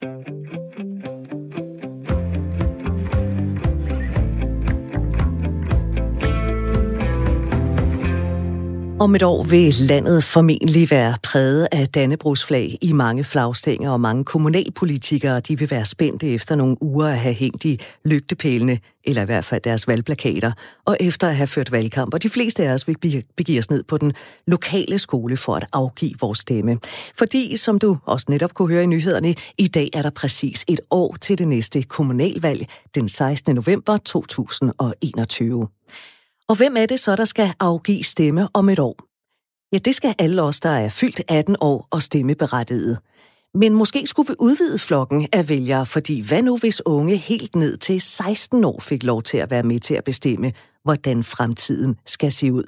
[0.00, 0.37] Thank you.
[9.00, 14.24] Om et år vil landet formentlig være præget af Dannebrugsflag i mange flagstænger, og mange
[14.24, 19.24] kommunalpolitikere de vil være spændte efter nogle uger at have hængt i lygtepælene, eller i
[19.24, 20.52] hvert fald deres valgplakater,
[20.84, 22.14] og efter at have ført valgkamp.
[22.14, 24.12] Og de fleste af os vil begive os ned på den
[24.46, 26.78] lokale skole for at afgive vores stemme.
[27.18, 30.80] Fordi, som du også netop kunne høre i nyhederne, i dag er der præcis et
[30.90, 33.54] år til det næste kommunalvalg, den 16.
[33.54, 35.68] november 2021.
[36.48, 38.96] Og hvem er det så, der skal afgive stemme om et år?
[39.72, 42.98] Ja, det skal alle os, der er fyldt 18 år og stemmeberettigede.
[43.54, 47.76] Men måske skulle vi udvide flokken af vælgere, fordi hvad nu hvis unge helt ned
[47.76, 50.52] til 16 år fik lov til at være med til at bestemme,
[50.84, 52.64] hvordan fremtiden skal se ud?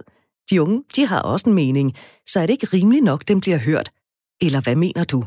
[0.51, 1.95] De unge, de har også en mening,
[2.27, 3.91] så er det ikke rimeligt nok, den bliver hørt.
[4.41, 5.25] Eller hvad mener du?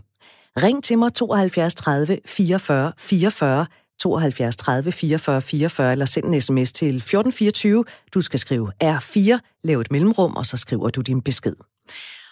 [0.58, 3.66] Ring til mig 72 30 44 44
[4.04, 7.86] 72 30 44 44, eller send en sms til 1424.
[8.14, 11.56] Du skal skrive R4, lav et mellemrum, og så skriver du din besked.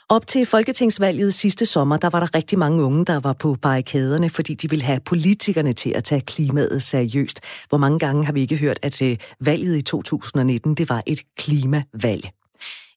[0.09, 4.30] Op til folketingsvalget sidste sommer, der var der rigtig mange unge, der var på barrikaderne,
[4.30, 7.39] fordi de ville have politikerne til at tage klimaet seriøst.
[7.69, 11.22] Hvor mange gange har vi ikke hørt, at øh, valget i 2019, det var et
[11.38, 12.30] klimavalg.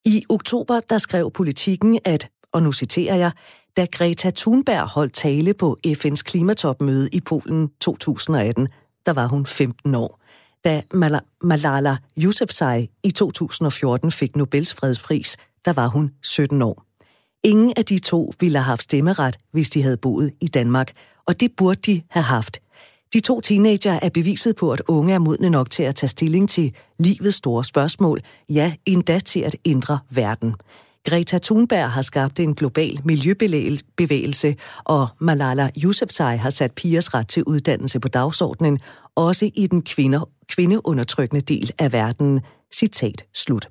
[0.04, 3.30] I oktober, der skrev politikken, at, og nu citerer jeg,
[3.76, 8.68] da Greta Thunberg holdt tale på FN's klimatopmøde i Polen 2018,
[9.06, 10.20] der var hun 15 år.
[10.64, 10.82] Da
[11.42, 16.84] Malala Yousafzai i 2014 fik Nobels fredspris, der var hun 17 år.
[17.44, 20.92] Ingen af de to ville have haft stemmeret, hvis de havde boet i Danmark,
[21.26, 22.60] og det burde de have haft.
[23.12, 26.50] De to teenager er beviset på, at unge er modne nok til at tage stilling
[26.50, 30.54] til livets store spørgsmål, ja, endda til at ændre verden.
[31.04, 37.44] Greta Thunberg har skabt en global miljøbevægelse, og Malala Yousafzai har sat pigers ret til
[37.44, 38.78] uddannelse på dagsordenen,
[39.14, 42.40] også i den kvinder, kvindeundertrykkende del af verden.
[42.74, 43.68] Citat slut.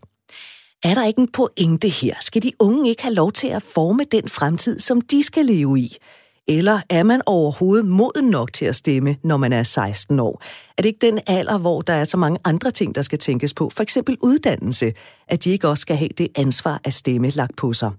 [0.84, 2.16] Er der ikke en pointe her?
[2.22, 5.80] Skal de unge ikke have lov til at forme den fremtid, som de skal leve
[5.80, 5.98] i?
[6.48, 10.42] Eller er man overhovedet moden nok til at stemme, når man er 16 år?
[10.78, 13.54] Er det ikke den alder, hvor der er så mange andre ting, der skal tænkes
[13.54, 13.70] på?
[13.70, 14.94] For eksempel uddannelse,
[15.28, 17.92] at de ikke også skal have det ansvar at stemme lagt på sig.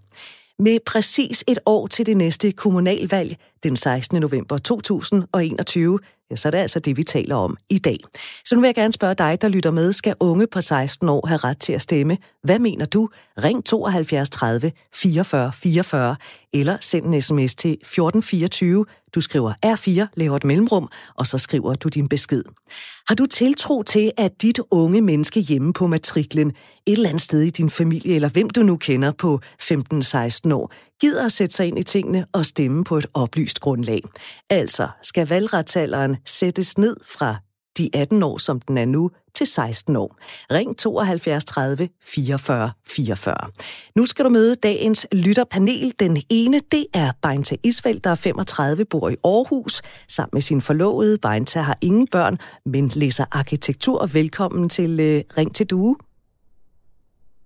[0.59, 4.21] Med præcis et år til det næste kommunalvalg den 16.
[4.21, 5.99] november 2021,
[6.31, 7.99] ja, så er det altså det, vi taler om i dag.
[8.45, 9.93] Så nu vil jeg gerne spørge dig, der lytter med.
[9.93, 12.19] Skal unge på 16 år have ret til at stemme?
[12.43, 13.09] Hvad mener du?
[13.45, 16.17] Ring 72 30 44 44
[16.55, 18.85] eller send en sms til 1424.
[19.15, 22.43] Du skriver R4, laver et mellemrum, og så skriver du din besked.
[23.09, 27.41] Har du tiltro til, at dit unge menneske hjemme på matriklen, et eller andet sted
[27.41, 31.67] i din familie, eller hvem du nu kender på 15-16 år, gider at sætte sig
[31.67, 34.01] ind i tingene og stemme på et oplyst grundlag?
[34.51, 37.37] Altså, skal valgretsalderen sættes ned fra
[37.79, 40.17] de 18 år, som den er nu, til 16 år.
[40.51, 43.37] Ring 72 30 44 44.
[43.97, 45.93] Nu skal du møde dagens lytterpanel.
[46.01, 49.83] Den ene, det er Beinta Isfeldt, der er 35, bor i Aarhus.
[50.09, 51.19] Sammen med sin forlovede.
[51.19, 54.07] Beinta har ingen børn, men læser arkitektur.
[54.07, 55.97] Velkommen til uh, Ring til Due.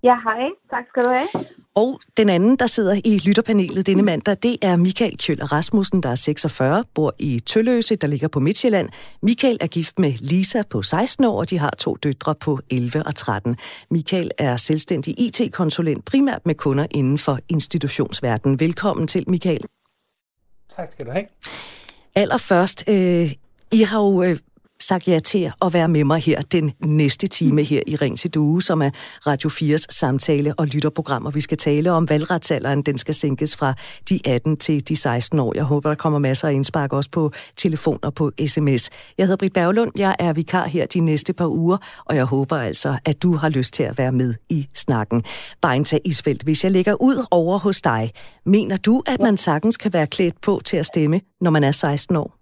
[0.03, 0.49] Ja, hej.
[0.71, 1.29] Tak skal du have.
[1.75, 6.09] Og den anden, der sidder i lytterpanelet denne mandag, det er Michael Kjøl Rasmussen, der
[6.09, 8.89] er 46, bor i Tølløse, der ligger på Midtjylland.
[9.23, 13.07] Michael er gift med Lisa på 16 år, og de har to døtre på 11
[13.07, 13.57] og 13.
[13.91, 18.61] Michael er selvstændig IT-konsulent, primært med kunder inden for institutionsverdenen.
[18.61, 19.65] Velkommen til, Michael.
[20.77, 21.27] Tak skal du have.
[22.15, 23.33] Allerførst, øh,
[23.73, 24.37] I har jo øh,
[24.81, 28.35] sagt ja til at være med mig her den næste time her i Ring til
[28.35, 28.91] Due, som er
[29.27, 32.83] Radio 4's samtale- og lytterprogram, og vi skal tale om valgretsalderen.
[32.83, 33.75] Den skal sænkes fra
[34.09, 35.53] de 18 til de 16 år.
[35.55, 38.91] Jeg håber, der kommer masser af indspark også på telefon og på sms.
[39.19, 42.57] Jeg hedder Britt Berglund, jeg er vikar her de næste par uger, og jeg håber
[42.57, 45.25] altså, at du har lyst til at være med i snakken.
[45.63, 48.13] Beinta Isfeldt, hvis jeg lægger ud over hos dig,
[48.47, 51.73] mener du, at man sagtens kan være klædt på til at stemme, når man er
[51.73, 52.38] 16 år?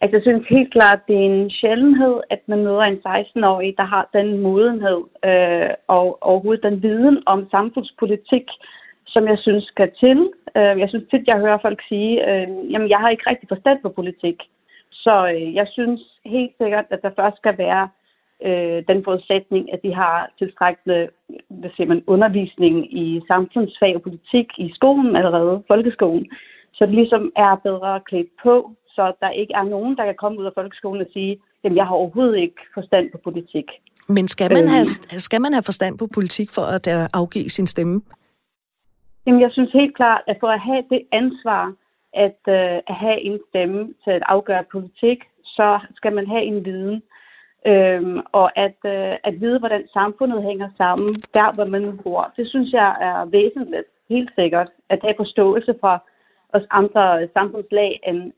[0.00, 3.84] Altså, jeg synes helt klart, det er en sjældenhed, at man møder en 16-årig, der
[3.84, 8.46] har den modenhed øh, og overhovedet den viden om samfundspolitik,
[9.06, 10.18] som jeg synes skal til.
[10.56, 13.78] Øh, jeg synes tit, jeg hører folk sige, øh, jamen jeg har ikke rigtig forstand
[13.82, 14.38] på politik.
[14.90, 17.88] Så øh, jeg synes helt sikkert, at der først skal være
[18.46, 21.08] øh, den forudsætning, at de har tilstrækkelig
[21.48, 26.26] hvad siger man, undervisning i samfundsfag og politik i skolen allerede, folkeskolen,
[26.74, 30.40] så det ligesom er bedre klædt på så der ikke er nogen, der kan komme
[30.40, 31.32] ud af folkeskolen og sige,
[31.64, 33.68] at jeg har overhovedet ikke forstand på politik.
[34.08, 35.18] Men skal man, have, øhm.
[35.28, 37.96] skal man have forstand på politik for at uh, afgive sin stemme?
[39.26, 41.64] Jamen, jeg synes helt klart, at for at have det ansvar
[42.26, 46.64] at, øh, at have en stemme til at afgøre politik, så skal man have en
[46.64, 47.02] viden.
[47.66, 52.48] Øhm, og at, øh, at vide, hvordan samfundet hænger sammen, der hvor man bor, det
[52.48, 55.94] synes jeg er væsentligt, helt sikkert, at have forståelse fra
[56.56, 58.32] os andre samfundslag end øh,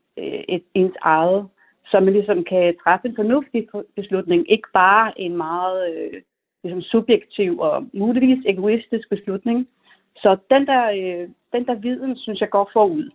[0.49, 1.47] et, ens eget,
[1.85, 6.21] så man ligesom kan træffe en fornuftig beslutning, ikke bare en meget øh,
[6.63, 9.67] ligesom subjektiv og muligvis egoistisk beslutning.
[10.15, 13.09] Så den der, øh, den der viden, synes jeg går forud.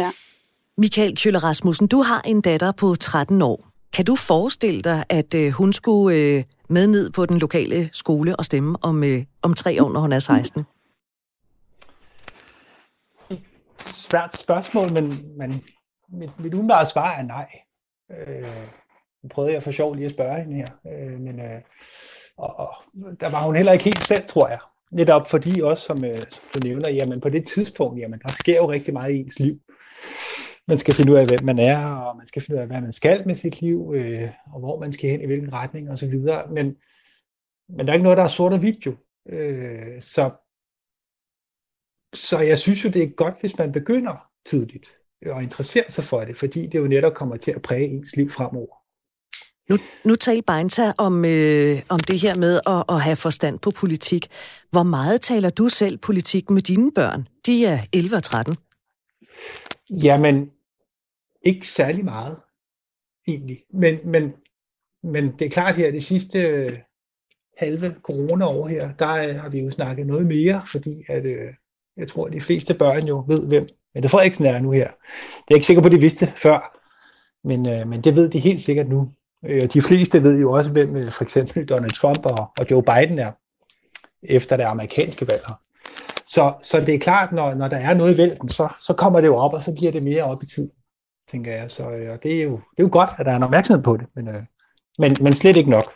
[0.00, 0.10] Ja.
[0.78, 3.68] Michael Kjøller Rasmussen, du har en datter på 13 år.
[3.92, 8.36] Kan du forestille dig, at øh, hun skulle øh, med ned på den lokale skole
[8.36, 10.64] og stemme om, øh, om tre år, når hun er 16?
[13.78, 15.62] Svært spørgsmål, men, men
[16.08, 17.48] mit, mit umiddelbare svar er nej.
[18.10, 18.44] Øh,
[19.22, 21.60] nu prøvede jeg for sjov lige at spørge hende her, øh, men øh,
[22.36, 22.74] og, og,
[23.20, 24.58] der var hun heller ikke helt selv, tror jeg.
[24.90, 28.56] Netop fordi også, som, øh, som du nævner, jamen på det tidspunkt, jamen der sker
[28.56, 29.60] jo rigtig meget i ens liv.
[30.68, 32.80] Man skal finde ud af, hvem man er, og man skal finde ud af, hvad
[32.80, 36.14] man skal med sit liv, øh, og hvor man skal hen, i hvilken retning osv.
[36.50, 36.76] Men,
[37.68, 38.96] men der er ikke noget, der er sort og hvidt jo.
[39.28, 40.30] Øh, så,
[42.14, 44.86] så jeg synes jo, det er godt, hvis man begynder tidligt
[45.22, 48.30] at interessere sig for det, fordi det jo netop kommer til at præge ens liv
[48.30, 48.76] fremover.
[49.70, 53.70] Nu, nu taler Beinta om, øh, om det her med at, at have forstand på
[53.70, 54.28] politik.
[54.70, 57.28] Hvor meget taler du selv politik med dine børn?
[57.46, 58.56] De er 11 og 13.
[59.90, 60.50] Jamen,
[61.42, 62.36] ikke særlig meget,
[63.28, 63.62] egentlig.
[63.74, 64.32] Men, men,
[65.02, 66.78] men det er klart her, det sidste øh,
[67.56, 71.52] halve corona-år her, der øh, har vi jo snakket noget mere, fordi at, øh,
[71.96, 74.86] jeg tror, at de fleste børn jo ved, hvem Mette Frederiksen er nu her.
[74.86, 76.78] Det er jeg ikke sikker på, at de vidste før,
[77.44, 79.08] men, øh, men det ved de helt sikkert nu.
[79.44, 82.82] Øh, de fleste ved jo også, hvem øh, for eksempel Donald Trump og, og Joe
[82.82, 83.32] Biden er,
[84.22, 85.42] efter det amerikanske valg.
[86.28, 89.20] Så, så det er klart, når, når der er noget i vælten, så, så kommer
[89.20, 90.70] det jo op, og så bliver det mere op i tid,
[91.30, 91.70] tænker jeg.
[91.70, 93.84] Så øh, og det, er jo, det er jo godt, at der er en opmærksomhed
[93.84, 94.42] på det, men, øh,
[94.98, 95.92] men, men slet ikke nok,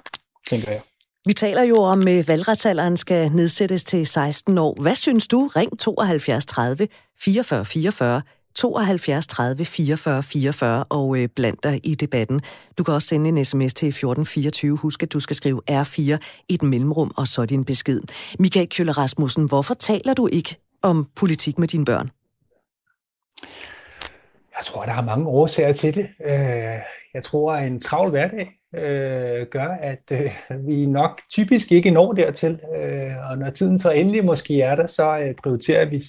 [0.50, 0.80] tænker jeg.
[1.26, 4.82] Vi taler jo om, at valgretsalderen skal nedsættes til 16 år.
[4.82, 5.50] Hvad synes du?
[5.56, 6.88] Ring 72 30
[7.20, 8.22] 44 44
[8.54, 12.40] 72 30 44 44 og øh, bland dig i debatten.
[12.78, 14.76] Du kan også sende en sms til 1424.
[14.76, 16.00] Husk, at du skal skrive R4
[16.48, 18.00] i et mellemrum, og så din besked.
[18.38, 22.10] Michael Kjøller Rasmussen, hvorfor taler du ikke om politik med dine børn?
[24.58, 26.08] Jeg tror, der er mange årsager til det.
[26.24, 26.32] Øh,
[27.14, 30.32] jeg tror, at en travl hverdag øh, gør, at øh,
[30.66, 32.60] vi nok typisk ikke når dertil.
[32.76, 36.02] Øh, og når tiden så endelig måske er der, så øh, prioriterer vi,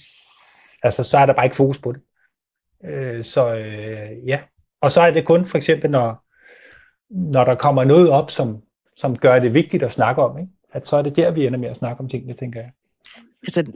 [0.82, 2.00] altså så er der bare ikke fokus på det.
[2.84, 4.40] Øh, så øh, ja,
[4.80, 6.24] og så er det kun for eksempel, når,
[7.10, 8.62] når der kommer noget op, som,
[8.96, 10.50] som gør det vigtigt at snakke om, ikke?
[10.72, 12.70] at så er det der, vi ender med at snakke om tingene, tænker jeg.
[13.42, 13.72] Altså,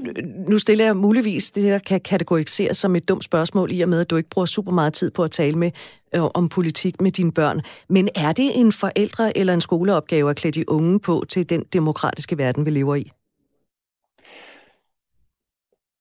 [0.48, 4.00] nu stiller jeg muligvis det, der kan kategoriseres som et dumt spørgsmål, i og med,
[4.00, 5.70] at du ikke bruger super meget tid på at tale med
[6.14, 7.60] øh, om politik med dine børn.
[7.88, 11.64] Men er det en forældre eller en skoleopgave at klæde de unge på til den
[11.72, 13.10] demokratiske verden, vi lever i?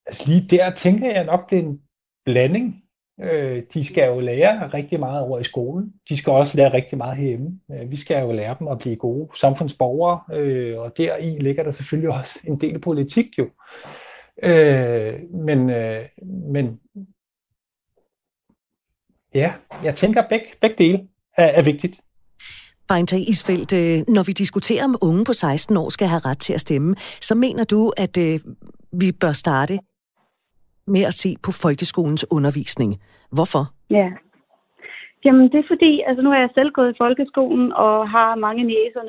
[0.07, 1.79] Altså lige der tænker jeg nok, det er en
[2.25, 2.84] blanding.
[3.21, 5.93] Øh, de skal jo lære rigtig meget over i skolen.
[6.09, 7.59] De skal også lære rigtig meget herhjemme.
[7.71, 11.71] Øh, vi skal jo lære dem at blive gode samfundsborgere, øh, og deri ligger der
[11.71, 13.49] selvfølgelig også en del politik jo.
[14.43, 16.05] Øh, men, øh,
[16.51, 16.79] men
[19.33, 19.53] ja,
[19.83, 21.99] jeg tænker, at begge, begge dele er, er vigtigt.
[22.87, 26.53] Beinta Isfeldt, øh, når vi diskuterer om unge på 16 år skal have ret til
[26.53, 28.39] at stemme, så mener du, at øh,
[28.91, 29.79] vi bør starte
[30.87, 33.01] med at se på folkeskolens undervisning.
[33.31, 33.63] Hvorfor?
[33.89, 34.11] Ja.
[35.25, 38.63] Jamen, det er fordi, altså nu er jeg selv gået i folkeskolen og har mange
[38.63, 38.99] næser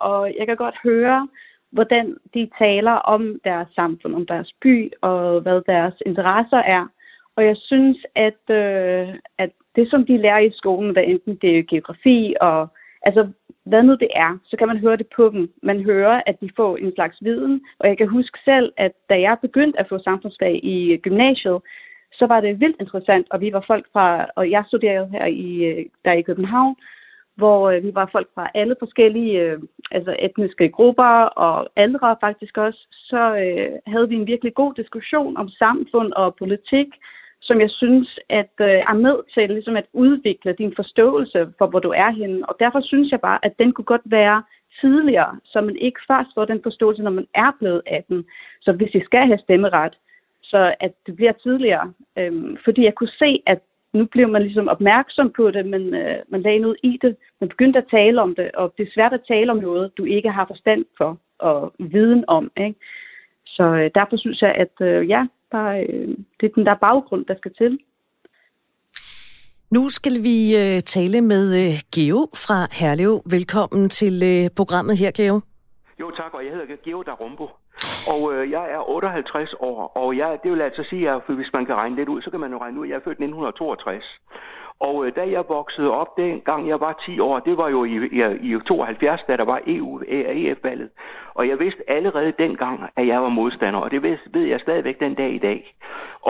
[0.00, 1.28] og og jeg kan godt høre,
[1.72, 6.86] hvordan de taler om deres samfund, om deres by og hvad deres interesser er.
[7.36, 11.58] Og jeg synes, at, øh, at det, som de lærer i skolen, hvad enten det
[11.58, 12.68] er geografi og
[13.02, 13.28] altså
[13.64, 15.52] hvad nu det er, så kan man høre det på dem.
[15.62, 19.20] Man hører, at de får en slags viden, og jeg kan huske selv, at da
[19.20, 21.58] jeg begyndte at få samfundsfag i gymnasiet,
[22.12, 25.64] så var det vildt interessant, og vi var folk fra, og jeg studerede her i,
[25.64, 26.76] øh, der i København,
[27.36, 29.58] hvor øh, vi var folk fra alle forskellige øh,
[29.90, 35.36] altså etniske grupper og aldre faktisk også, så øh, havde vi en virkelig god diskussion
[35.36, 36.86] om samfund og politik,
[37.46, 41.80] som jeg synes at øh, er med til ligesom at udvikle din forståelse for, hvor
[41.86, 42.48] du er henne.
[42.48, 44.42] Og derfor synes jeg bare, at den kunne godt være
[44.80, 48.24] tidligere, så man ikke først får den forståelse, når man er blevet 18.
[48.60, 49.94] Så hvis I skal have stemmeret,
[50.42, 51.92] så at det bliver tidligere.
[52.18, 53.60] Øhm, fordi jeg kunne se, at
[53.92, 57.16] nu bliver man ligesom opmærksom på det, men øh, man lagde noget i det.
[57.40, 60.04] Man begyndte at tale om det, og det er svært at tale om noget, du
[60.04, 62.50] ikke har forstand for og viden om.
[62.56, 62.78] Ikke?
[63.46, 66.08] Så øh, derfor synes jeg, at øh, ja, der, øh,
[66.38, 67.78] det er den der baggrund, der skal til.
[69.76, 73.14] Nu skal vi uh, tale med uh, Geo fra Herlev.
[73.36, 74.16] Velkommen til
[74.56, 75.40] programmet her, Geo.
[76.00, 77.46] Jo tak, og jeg hedder Geo Darumbo.
[78.12, 81.66] Og øh, jeg er 58 år, og jeg, det vil altså sige, at hvis man
[81.66, 84.04] kan regne lidt ud, så kan man jo regne ud, at jeg er født 1962.
[84.80, 87.94] Og øh, da jeg voksede op, dengang jeg var 10 år, det var jo i,
[88.18, 88.20] i,
[88.54, 90.90] i 72, da der var EU, EF-valget.
[91.34, 95.14] Og jeg vidste allerede dengang, at jeg var modstander, og det ved, jeg stadigvæk den
[95.14, 95.74] dag i dag.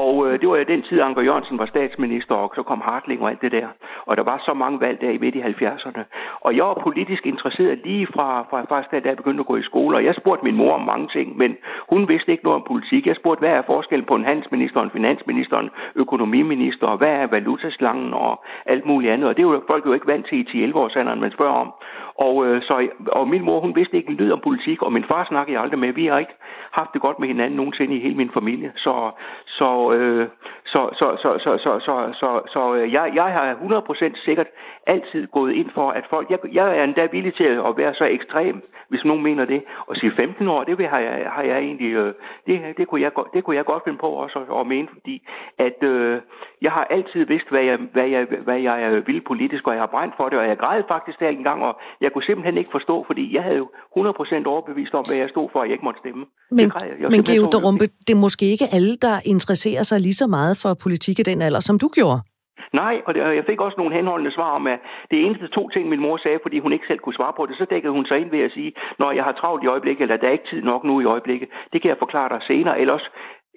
[0.02, 3.22] Og øh, det var jo den tid, Anker Jørgensen var statsminister, og så kom Hartling
[3.22, 3.68] og alt det der.
[4.06, 6.02] Og der var så mange valg der i midt i 70'erne.
[6.40, 9.62] Og jeg var politisk interesseret lige fra, fra faktisk da jeg begyndte at gå i
[9.62, 9.96] skole.
[9.96, 11.56] Og jeg spurgte min mor om mange ting, men
[11.90, 13.06] hun vidste ikke noget om politik.
[13.06, 17.26] Jeg spurgte, hvad er forskellen på en handelsminister, en finansminister, en økonomiminister, og hvad er
[17.26, 19.28] valutaslangen og alt muligt andet.
[19.28, 21.54] Og det er jo folk jo ikke vant til i 10-11 års alderen, man spørger
[21.54, 21.72] om.
[22.18, 25.04] Og, øh, så, og min mor, hun vidste ikke en lyd om politik, og min
[25.04, 25.92] far snakkede jeg aldrig med.
[25.92, 26.36] Vi har ikke
[26.70, 28.72] haft det godt med hinanden nogensinde i hele min familie.
[28.76, 29.10] Så,
[29.46, 30.28] så, øh,
[30.64, 34.46] så, så, så, så, så, så, så, så øh, jeg, jeg har 100% sikkert
[34.86, 36.30] altid gået ind for, at folk...
[36.30, 39.62] Jeg, jeg er endda villig til at være så ekstrem, hvis nogen mener det.
[39.86, 41.92] Og sige 15 år, det har jeg, har jeg egentlig...
[41.92, 42.14] Øh,
[42.46, 45.28] det, det, kunne jeg, det kunne jeg godt finde på også at, at mene, fordi
[45.58, 46.20] at øh,
[46.62, 49.86] jeg har altid vidst, hvad jeg, hvad, jeg, hvad jeg vil politisk, og jeg har
[49.86, 52.72] brændt for det, og jeg græd faktisk der en gang, og jeg kunne simpelthen ikke
[52.76, 55.88] forstå, fordi jeg havde jo 100% overbevist om, hvad jeg stod for, at jeg ikke
[55.88, 56.24] måtte stemme.
[56.58, 60.20] Men, jeg jeg men Geo Rumpe, det er måske ikke alle, der interesserer sig lige
[60.22, 62.20] så meget for politik i den alder, som du gjorde.
[62.82, 64.78] Nej, og jeg fik også nogle henholdende svar om, at
[65.10, 67.56] det eneste to ting, min mor sagde, fordi hun ikke selv kunne svare på det,
[67.56, 70.16] så dækkede hun sig ind ved at sige, når jeg har travlt i øjeblikket, eller
[70.16, 73.04] der er ikke tid nok nu i øjeblikket, det kan jeg forklare dig senere, ellers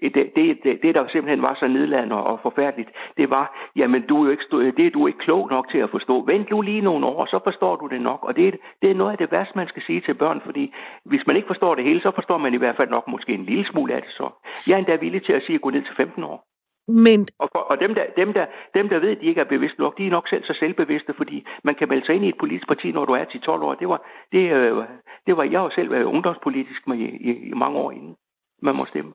[0.01, 4.25] det, det, det, der simpelthen var så nedladende og forfærdeligt, det var, jamen du er
[4.25, 6.25] jo ikke, det er du ikke klog nok til at forstå.
[6.25, 8.19] Vent nu lige nogle år, så forstår du det nok.
[8.23, 10.73] Og det, det er noget af det værste, man skal sige til børn, fordi
[11.05, 13.45] hvis man ikke forstår det hele, så forstår man i hvert fald nok måske en
[13.45, 14.29] lille smule af det så.
[14.67, 16.47] Jeg er endda villig til at sige at gå ned til 15 år.
[16.87, 17.27] Men...
[17.39, 19.81] Og, for, og dem, der, dem, der, dem, der ved, at de ikke er bevidste
[19.81, 22.37] nok, de er nok selv så selvbevidste, fordi man kan melde sig ind i et
[22.39, 23.73] politisk parti, når du er 10-12 år.
[23.73, 24.01] Det var,
[24.31, 24.83] det, øh,
[25.27, 28.15] det var jeg jo selv øh, ungdomspolitisk med i, i, i mange år inden
[28.61, 29.13] man må stemme.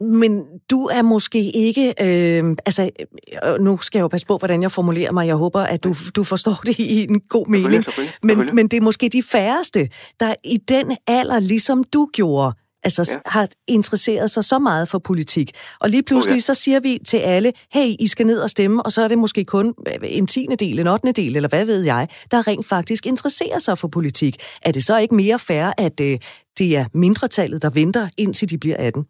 [0.00, 1.88] Men du er måske ikke...
[1.88, 2.90] Øh, altså,
[3.44, 5.26] øh, nu skal jeg jo passe på, hvordan jeg formulerer mig.
[5.26, 7.84] Jeg håber, at du, du forstår det i en god mening.
[8.22, 9.88] Men, men det er måske de færreste,
[10.20, 13.30] der i den alder, ligesom du gjorde, altså ja.
[13.30, 15.50] har interesseret sig så meget for politik.
[15.80, 16.40] Og lige pludselig ja.
[16.40, 19.18] så siger vi til alle, hey, I skal ned og stemme, og så er det
[19.18, 23.06] måske kun en tiende del, en ottende del, eller hvad ved jeg, der rent faktisk
[23.06, 24.36] interesserer sig for politik.
[24.62, 26.18] Er det så ikke mere fair, at øh,
[26.58, 29.04] det er mindretallet, der venter, indtil de bliver 18?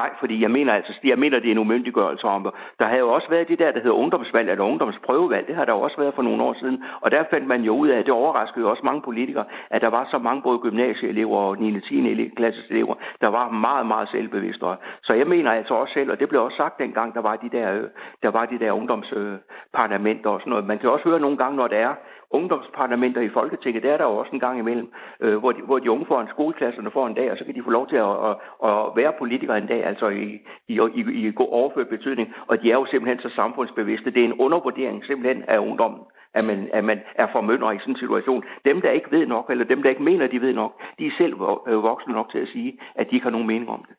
[0.00, 2.52] Nej, fordi jeg mener altså, jeg mener, det er en umyndiggørelse om.
[2.78, 5.46] Der har jo også været det der, der hedder ungdomsvalg eller ungdomsprøvevalg.
[5.46, 6.84] Det har der også været for nogle år siden.
[7.00, 9.82] Og der fandt man jo ud af, at det overraskede jo også mange politikere, at
[9.82, 11.76] der var så mange både gymnasieelever og 9.
[11.76, 12.30] og 10.
[12.36, 14.66] klasses elever, der var meget, meget selvbevidste.
[15.02, 17.48] Så jeg mener altså også selv, og det blev også sagt dengang, der var de
[17.48, 17.84] der, øh,
[18.22, 20.66] der, var de der ungdomsparlamenter og sådan noget.
[20.66, 21.94] Man kan også høre nogle gange, når der er
[22.38, 24.88] ungdomsparlamenter i Folketinget, der er der jo også en gang imellem,
[25.20, 27.54] øh, hvor, de, hvor de unge får en skoleklasserne får en dag, og så kan
[27.54, 28.34] de få lov til at, at,
[28.68, 30.26] at være politikere en dag, altså i,
[30.72, 34.10] i, i, i god overført betydning, og de er jo simpelthen så samfundsbevidste.
[34.10, 36.02] Det er en undervurdering simpelthen af ungdommen,
[36.38, 38.42] at man, at man er formønder i sådan en situation.
[38.64, 41.14] Dem, der ikke ved nok, eller dem, der ikke mener, de ved nok, de er
[41.18, 41.34] selv
[41.68, 43.94] øh, voksne nok til at sige, at de ikke har nogen mening om det.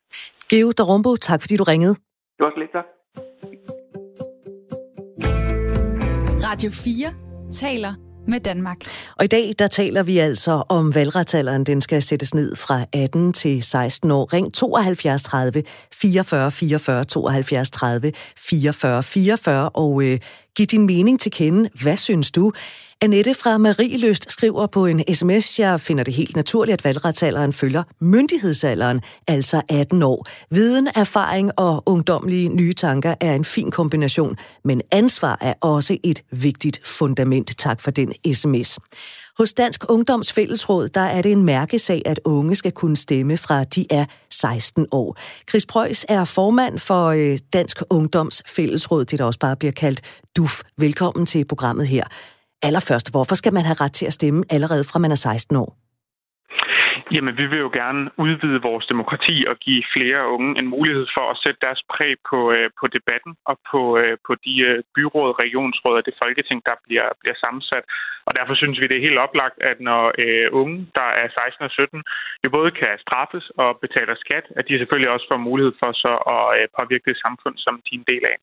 [0.49, 1.95] Geo Darumbo, tak fordi du ringede.
[2.37, 2.87] Det var så lidt, tak.
[6.47, 8.77] Radio 4 taler med Danmark.
[9.17, 11.63] Og i dag, der taler vi altså om valgretsalderen.
[11.63, 14.33] Den skal sættes ned fra 18 til 16 år.
[14.33, 15.63] Ring 72 30
[15.93, 20.19] 44 44 72 30 44 44 og øh,
[20.55, 21.69] giv din mening til kende.
[21.81, 22.51] Hvad synes du?
[23.01, 27.83] Annette fra Marieløst skriver på en sms, jeg finder det helt naturligt, at valgretsalderen følger
[27.99, 30.27] myndighedsalderen, altså 18 år.
[30.49, 36.23] Viden, erfaring og ungdomlige nye tanker er en fin kombination, men ansvar er også et
[36.31, 37.51] vigtigt fundament.
[37.57, 38.79] Tak for den sms.
[39.37, 43.63] Hos Dansk Ungdoms Fællesråd, der er det en mærkesag, at unge skal kunne stemme fra
[43.63, 45.17] de er 16 år.
[45.49, 50.01] Chris Preuss er formand for øh, Dansk Ungdoms Fællesråd, det der også bare bliver kaldt
[50.37, 50.61] DUF.
[50.77, 52.03] Velkommen til programmet her.
[52.63, 55.77] Allerførst, hvorfor skal man have ret til at stemme allerede fra man er 16 år?
[57.13, 61.25] Jamen, vi vil jo gerne udvide vores demokrati og give flere unge en mulighed for
[61.29, 65.31] at sætte deres præg på, øh, på debatten og på, øh, på de øh, byråd,
[65.43, 67.85] regionsråd og det folketing, der bliver, bliver sammensat.
[68.27, 71.67] Og derfor synes vi, det er helt oplagt, at når øh, unge, der er 16
[71.67, 72.03] og 17,
[72.43, 76.13] jo både kan straffes og betaler skat, at de selvfølgelig også får mulighed for så
[76.35, 78.37] at øh, påvirke det samfund, som de er en del af.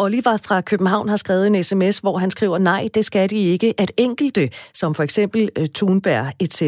[0.00, 3.74] Oliver fra København har skrevet en sms, hvor han skriver, nej, det skal de ikke.
[3.78, 6.62] At enkelte, som for eksempel øh, Thunberg etc.,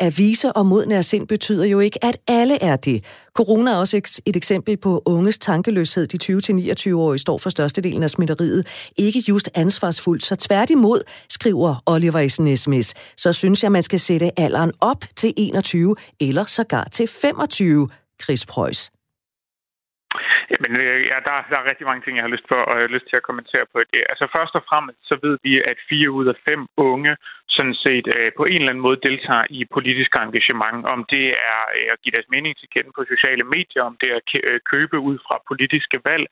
[0.00, 3.04] er vise og modne af sind, betyder jo ikke, at alle er det.
[3.34, 6.06] Corona er også et eksempel på unges tankeløshed.
[6.06, 6.18] De
[6.92, 8.66] 20-29-årige står for størstedelen af smitteriet.
[8.96, 14.00] Ikke just ansvarsfuldt, så tværtimod, skriver Oliver i sin sms, så synes jeg, man skal
[14.00, 17.88] sætte alderen op til 21 eller sågar til 25,
[18.22, 18.90] Chris Preuss.
[20.52, 22.84] Jamen, øh, ja, der, der er rigtig mange ting, jeg har lyst, på, og jeg
[22.86, 24.02] har lyst til at kommentere på det.
[24.12, 27.12] Altså først og fremmest, så ved vi, at fire ud af fem unge
[27.56, 30.80] sådan set øh, på en eller anden måde deltager i politisk engagement.
[30.94, 34.08] Om det er øh, at give deres mening til kende på sociale medier, om det
[34.12, 36.26] er at øh, købe ud fra politiske valg,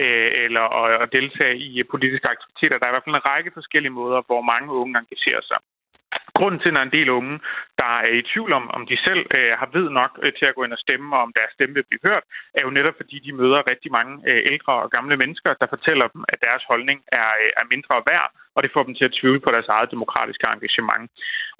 [0.00, 0.64] øh, eller
[1.04, 2.76] at deltage i politiske aktiviteter.
[2.78, 5.58] Der er i hvert fald en række forskellige måder, hvor mange unge engagerer sig.
[6.38, 7.34] Grunden til, at der er en del unge,
[7.80, 10.54] der er i tvivl om, om de selv øh, har ved nok øh, til at
[10.54, 12.24] gå ind og stemme, og om deres stemme vil blive hørt,
[12.58, 16.06] er jo netop fordi, de møder rigtig mange øh, ældre og gamle mennesker, der fortæller
[16.14, 19.16] dem, at deres holdning er, øh, er mindre værd, og det får dem til at
[19.18, 21.04] tvivle på deres eget demokratiske engagement.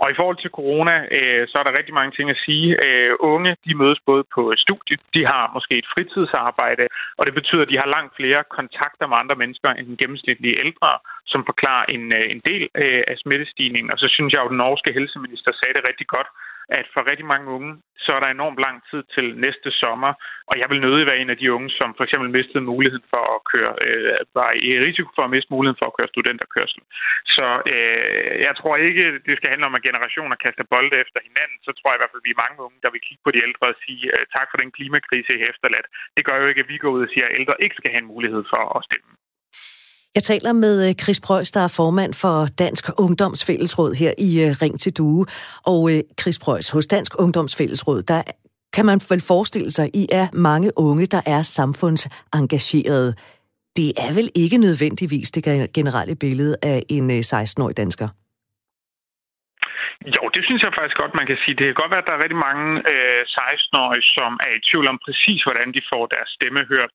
[0.02, 2.68] Og i forhold til corona, øh, så er der rigtig mange ting at sige.
[2.86, 6.84] Øh, unge, de mødes både på studiet, de har måske et fritidsarbejde,
[7.18, 10.58] og det betyder, at de har langt flere kontakter med andre mennesker end den gennemsnitlige
[10.64, 10.90] ældre,
[11.32, 13.92] som forklarer en, øh, en del øh, af smittestigningen.
[13.92, 16.28] Og så synes jeg jo, at den norske helseminister sagde det rigtig godt,
[16.68, 17.72] at for rigtig mange unge,
[18.04, 20.12] så er der enormt lang tid til næste sommer,
[20.50, 23.24] og jeg vil nødig være en af de unge, som for eksempel mistede muligheden for
[23.36, 26.80] at køre, øh, var i risiko for at miste muligheden for at køre studenterkørsel.
[27.36, 31.58] Så øh, jeg tror ikke, det skal handle om, at generationer kaster bolde efter hinanden.
[31.66, 33.30] Så tror jeg i hvert fald, at vi er mange unge, der vil kigge på
[33.34, 35.86] de ældre og sige, øh, tak for den klimakrise, I har efterladt.
[36.16, 38.02] Det gør jo ikke, at vi går ud og siger, at ældre ikke skal have
[38.04, 39.10] en mulighed for at stemme.
[40.18, 44.50] Jeg taler med øh, Chris Preuss, der er formand for Dansk Ungdomsfællesråd her i øh,
[44.62, 45.26] Ring til Due.
[45.72, 48.22] Og øh, Chris Preuss, hos Dansk Ungdomsfællesråd, der
[48.76, 53.10] kan man vel forestille sig, I er mange unge, der er samfundsengagerede.
[53.78, 55.42] Det er vel ikke nødvendigvis det
[55.78, 58.08] generelle billede af en 16-årig dansker?
[60.16, 61.54] Jo, det synes jeg faktisk godt, man kan sige.
[61.58, 64.86] Det kan godt være, at der er rigtig mange øh, 16-årige, som er i tvivl
[64.92, 66.90] om præcis, hvordan de får deres stemme hørt.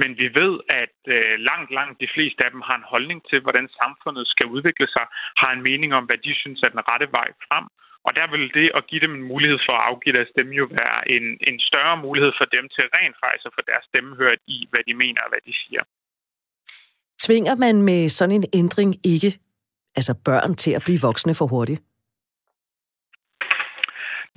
[0.00, 3.38] Men vi ved, at øh, langt, langt de fleste af dem har en holdning til,
[3.44, 5.06] hvordan samfundet skal udvikle sig,
[5.42, 7.66] har en mening om, hvad de synes er den rette vej frem.
[8.06, 10.66] Og der vil det at give dem en mulighed for at afgive deres stemme jo
[10.80, 14.40] være en, en større mulighed for dem til rent faktisk at få deres stemme hørt
[14.56, 15.82] i, hvad de mener og hvad de siger.
[17.24, 19.30] Tvinger man med sådan en ændring ikke
[19.98, 21.80] altså børn til at blive voksne for hurtigt?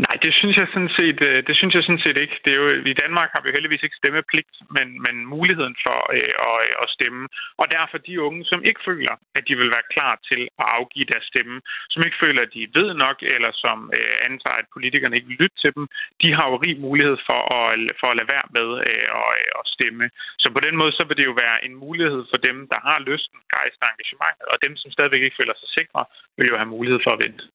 [0.06, 2.38] Nej, det synes jeg sådan set, øh, det synes jeg sådan set ikke.
[2.46, 6.34] Det er jo, I Danmark har vi heldigvis ikke stemmepligt, men, men muligheden for øh,
[6.50, 7.22] at, øh, at stemme.
[7.62, 11.12] Og derfor de unge, som ikke føler, at de vil være klar til at afgive
[11.12, 11.56] deres stemme,
[11.92, 15.42] som ikke føler, at de ved nok, eller som øh, antager, at politikerne ikke vil
[15.44, 15.86] lytte til dem,
[16.22, 19.60] de har jo rig mulighed for at, for at lade være med øh, at, øh,
[19.60, 20.06] at stemme.
[20.44, 22.98] Så på den måde, så vil det jo være en mulighed for dem, der har
[23.10, 26.02] lysten, gejst og engagement, og dem, som stadigvæk ikke føler sig sikre,
[26.38, 27.46] vil jo have mulighed for at vente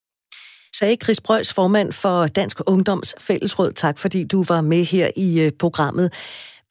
[0.75, 3.71] sagde Chris Brøls, formand for Dansk Ungdoms Fællesråd.
[3.71, 6.13] Tak fordi du var med her i øh, programmet.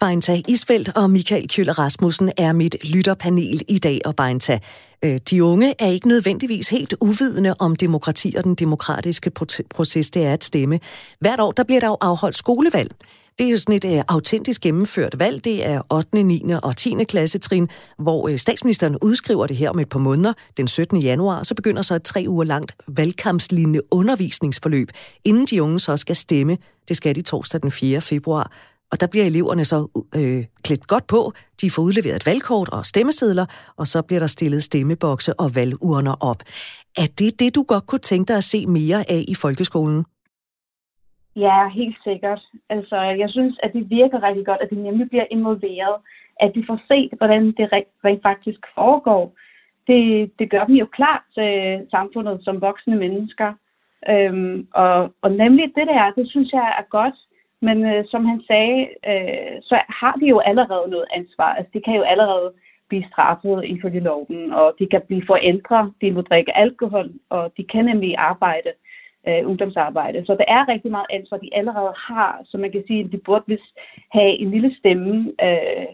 [0.01, 4.59] Beinta Isfeldt og Michael Kjøller Rasmussen er mit lytterpanel i dag, og Beinta,
[5.05, 9.31] øh, de unge er ikke nødvendigvis helt uvidende om demokrati og den demokratiske
[9.75, 10.81] proces, det er at stemme.
[11.21, 12.93] Hvert år der bliver der jo afholdt skolevalg.
[13.39, 15.45] Det er jo sådan et uh, autentisk gennemført valg.
[15.45, 16.43] Det er 8., 9.
[16.63, 17.05] og 10.
[17.05, 17.69] klassetrin,
[17.99, 20.99] hvor uh, statsministeren udskriver det her om et par måneder, den 17.
[21.01, 24.89] januar, så begynder så et tre uger langt valgkampslignende undervisningsforløb,
[25.25, 26.59] inden de unge så skal stemme.
[26.89, 28.01] Det skal de torsdag den 4.
[28.01, 28.53] februar.
[28.93, 31.33] Og der bliver eleverne så øh, klædt godt på.
[31.61, 36.15] De får udleveret et valgkort og stemmesedler, og så bliver der stillet stemmebokse og valgurner
[36.21, 36.43] op.
[36.97, 40.05] Er det det, du godt kunne tænke dig at se mere af i folkeskolen?
[41.37, 42.43] Ja, helt sikkert.
[42.69, 45.97] Altså, jeg synes, at det virker rigtig godt, at de nemlig bliver involveret.
[46.41, 47.73] At de får set, hvordan det
[48.05, 49.35] rent faktisk foregår.
[49.87, 53.53] Det, det gør dem jo klar til samfundet som voksne mennesker.
[54.09, 57.15] Øhm, og, og nemlig det der, det synes jeg er godt.
[57.61, 61.55] Men øh, som han sagde, øh, så har de jo allerede noget ansvar.
[61.55, 62.53] Altså, de kan jo allerede
[62.89, 67.65] blive straffet ifølge loven, og de kan blive forældre, de må drikke alkohol, og de
[67.73, 68.71] kan nemlig arbejde
[69.29, 70.27] øh, ungdomsarbejde.
[70.27, 73.19] Så der er rigtig meget ansvar, de allerede har, så man kan sige, at de
[73.27, 73.71] burde vist
[74.19, 75.33] have en lille stemme.
[75.47, 75.87] Øh,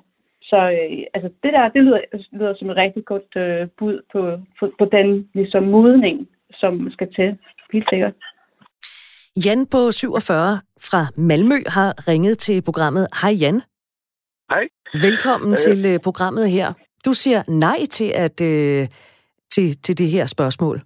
[0.51, 2.01] så øh, altså det der, det lyder,
[2.33, 4.21] lyder som et rigtig godt øh, bud på,
[4.59, 6.29] på, på den ligesom modning,
[6.61, 7.39] som skal til.
[7.73, 8.15] Helt sikkert.
[9.45, 13.07] Jan på 47 fra Malmø har ringet til programmet.
[13.23, 13.61] Hej Jan.
[14.51, 14.65] Hej.
[14.95, 15.59] Velkommen øh.
[15.59, 16.73] til uh, programmet her.
[17.05, 18.89] Du siger nej til at uh,
[19.51, 20.81] til, til det her spørgsmål.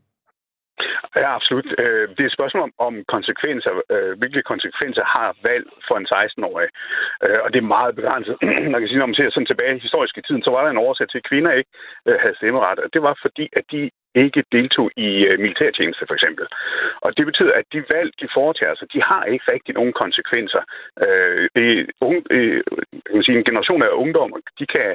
[1.16, 1.68] Ja, absolut.
[1.78, 3.72] Øh, det er et spørgsmål om, om konsekvenser.
[3.94, 6.68] Øh, hvilke konsekvenser har valg for en 16-årig?
[7.24, 8.34] Øh, og det er meget begrænset.
[8.72, 10.84] Man kan sige, når man ser sådan tilbage i historiske tiden, så var der en
[10.86, 11.72] årsag til, at kvinder ikke
[12.22, 12.78] havde stemmeret.
[12.84, 16.46] Og det var fordi, at de ikke deltog i øh, militærtjeneste, for eksempel.
[17.00, 20.62] Og det betyder, at de valg, de foretager sig, de har ikke rigtig nogen konsekvenser.
[21.06, 22.62] Øh, det, unge, øh,
[23.06, 24.90] kan man sige, en generation af ungdommer, de kan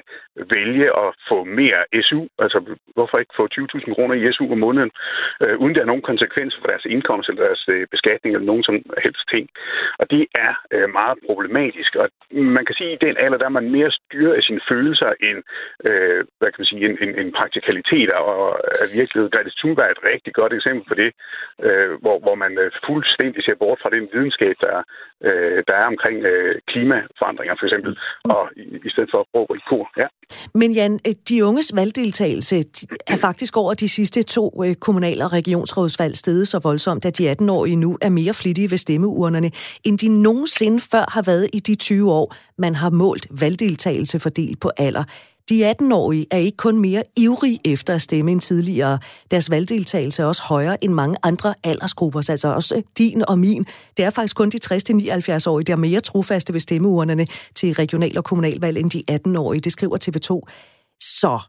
[0.56, 2.60] vælge at få mere SU, altså
[2.96, 4.92] hvorfor ikke få 20.000 kroner i SU om måneden,
[5.44, 8.64] øh, uden der er nogen konsekvenser for deres indkomst eller deres øh, beskatning eller nogen
[8.64, 8.76] som
[9.06, 9.50] helst ting.
[10.00, 11.96] Og det er øh, meget problematisk.
[11.96, 14.62] Og man kan sige, at i den alder, der er man mere styret af sine
[14.70, 15.40] følelser end,
[15.90, 18.48] øh, hvad kan man sige, en, en, en praktikalitet og
[18.84, 19.34] at virke udviklet.
[19.34, 21.10] Greta Thunberg er et rigtig godt eksempel på det,
[21.66, 24.76] øh, hvor, hvor man øh, fuldstændig ser bort fra den videnskab, der,
[25.28, 27.92] øh, der er omkring øh, klimaforandringer for eksempel,
[28.36, 29.86] og i, i stedet for at råbe i kor.
[30.02, 30.08] Ja.
[30.60, 32.56] Men Jan, øh, de unges valgdeltagelse
[33.14, 37.32] er faktisk over de sidste to øh, kommunal- og regionsrådsvalg stedet så voldsomt, at de
[37.32, 39.50] 18-årige nu er mere flittige ved stemmeurnerne,
[39.88, 44.60] end de nogensinde før har været i de 20 år, man har målt valgdeltagelse fordelt
[44.62, 45.04] på alder.
[45.50, 49.00] De 18-årige er ikke kun mere ivrige efter at stemme end tidligere.
[49.32, 53.66] Deres valgdeltagelse er også højere end mange andre aldersgrupper, altså også din og min.
[53.98, 58.24] Det er faktisk kun de 60-79-årige, der er mere trofaste ved stemmeurnerne til regional- og
[58.24, 59.62] kommunalvalg end de 18-årige.
[59.62, 60.52] Det skriver TV2.
[61.00, 61.40] Så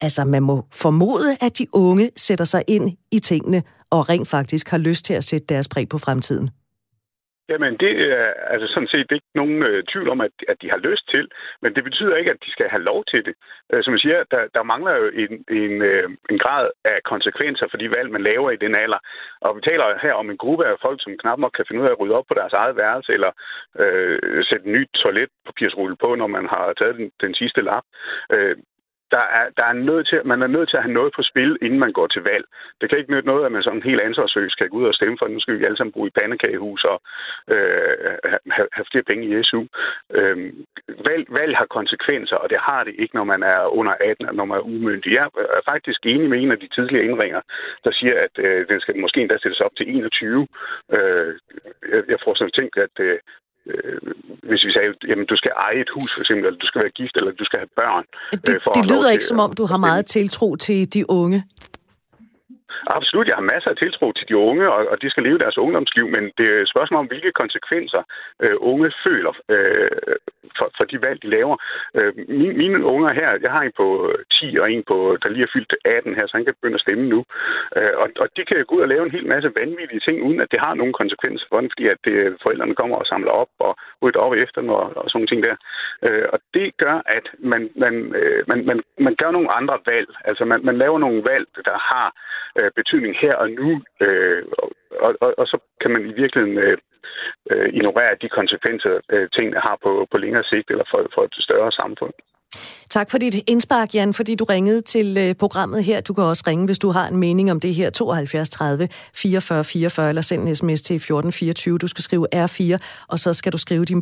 [0.00, 4.68] altså, man må formode, at de unge sætter sig ind i tingene og rent faktisk
[4.68, 6.50] har lyst til at sætte deres præg på fremtiden.
[7.48, 10.80] Jamen, det er altså sådan set ikke nogen øh, tvivl om, at, at de har
[10.88, 11.24] lyst til,
[11.62, 13.34] men det betyder ikke, at de skal have lov til det.
[13.72, 17.66] Øh, som jeg siger, der, der mangler jo en, en, øh, en grad af konsekvenser
[17.70, 19.00] for de valg, man laver i den alder.
[19.40, 21.86] Og vi taler her om en gruppe af folk, som knap nok kan finde ud
[21.86, 23.32] af at rydde op på deres eget værelse, eller
[23.82, 27.84] øh, sætte en ny toiletpapirsrulle på, når man har taget den, den sidste lap.
[28.32, 28.56] Øh,
[29.10, 31.58] der er, der er nødt til, man er nødt til at have noget på spil,
[31.62, 32.44] inden man går til valg.
[32.80, 35.16] Det kan ikke nytte noget, at man sådan helt ansvarsløs kan gå ud og stemme
[35.18, 36.98] for, nu skal vi alle sammen bo i pandekagehus og
[37.54, 37.96] øh,
[38.56, 39.62] have, have flere penge i SU.
[40.18, 40.52] Øh,
[41.08, 44.34] valg, valg har konsekvenser, og det har det ikke, når man er under 18 og
[44.34, 45.12] når man er umyndig.
[45.12, 45.24] Jeg
[45.58, 47.40] er faktisk enig med en af de tidligere indringer,
[47.84, 50.46] der siger, at øh, den skal måske endda sættes op til 21.
[50.92, 51.34] Øh,
[51.92, 53.18] jeg, jeg får sådan tænkt, at øh,
[53.70, 53.98] øh,
[54.48, 56.94] hvis vi sagde, jamen du skal eje et hus for eksempel, eller du skal være
[57.00, 58.04] gift, eller du skal have børn.
[58.32, 61.38] Det, øh, for det lyder ikke som om, du har meget tiltro til de unge.
[62.96, 65.58] Absolut, jeg har masser af tiltro til de unge, og, og de skal leve deres
[65.58, 68.02] ungdomsliv, men det er et spørgsmål om, hvilke konsekvenser
[68.42, 69.88] øh, unge føler øh,
[70.58, 71.56] for, for de valg, de laver.
[71.98, 74.18] Øh, mine, mine unger her, jeg har en på øh,
[74.50, 76.84] 10 og en på, der lige er fyldt 18 her, så han kan begynde at
[76.86, 77.20] stemme nu.
[77.76, 80.40] Øh, og, og de kan gå ud og lave en hel masse vanvittige ting, uden
[80.40, 83.52] at det har nogen konsekvenser for dem, fordi at det, forældrene kommer og samler op
[83.58, 85.56] og rydder op efter dem og, og sådan nogle ting der.
[86.06, 90.08] Øh, og det gør, at man, man, øh, man, man, man gør nogle andre valg.
[90.24, 92.08] Altså man, man laver nogle valg, der har
[92.58, 93.70] øh, betydning her og nu,
[94.06, 94.42] øh,
[95.04, 96.78] og, og, og så kan man i virkeligheden øh,
[97.50, 101.34] øh, ignorere de konsekvenser, øh, tingene har på, på længere sigt eller for, for et
[101.48, 102.14] større samfund.
[102.90, 106.00] Tak for dit indspark, Jan, fordi du ringede til øh, programmet her.
[106.00, 107.90] Du kan også ringe, hvis du har en mening om det her.
[107.90, 111.78] 72 30 44 44, eller send en sms til 1424.
[111.78, 114.00] Du skal skrive R4, og så skal du skrive din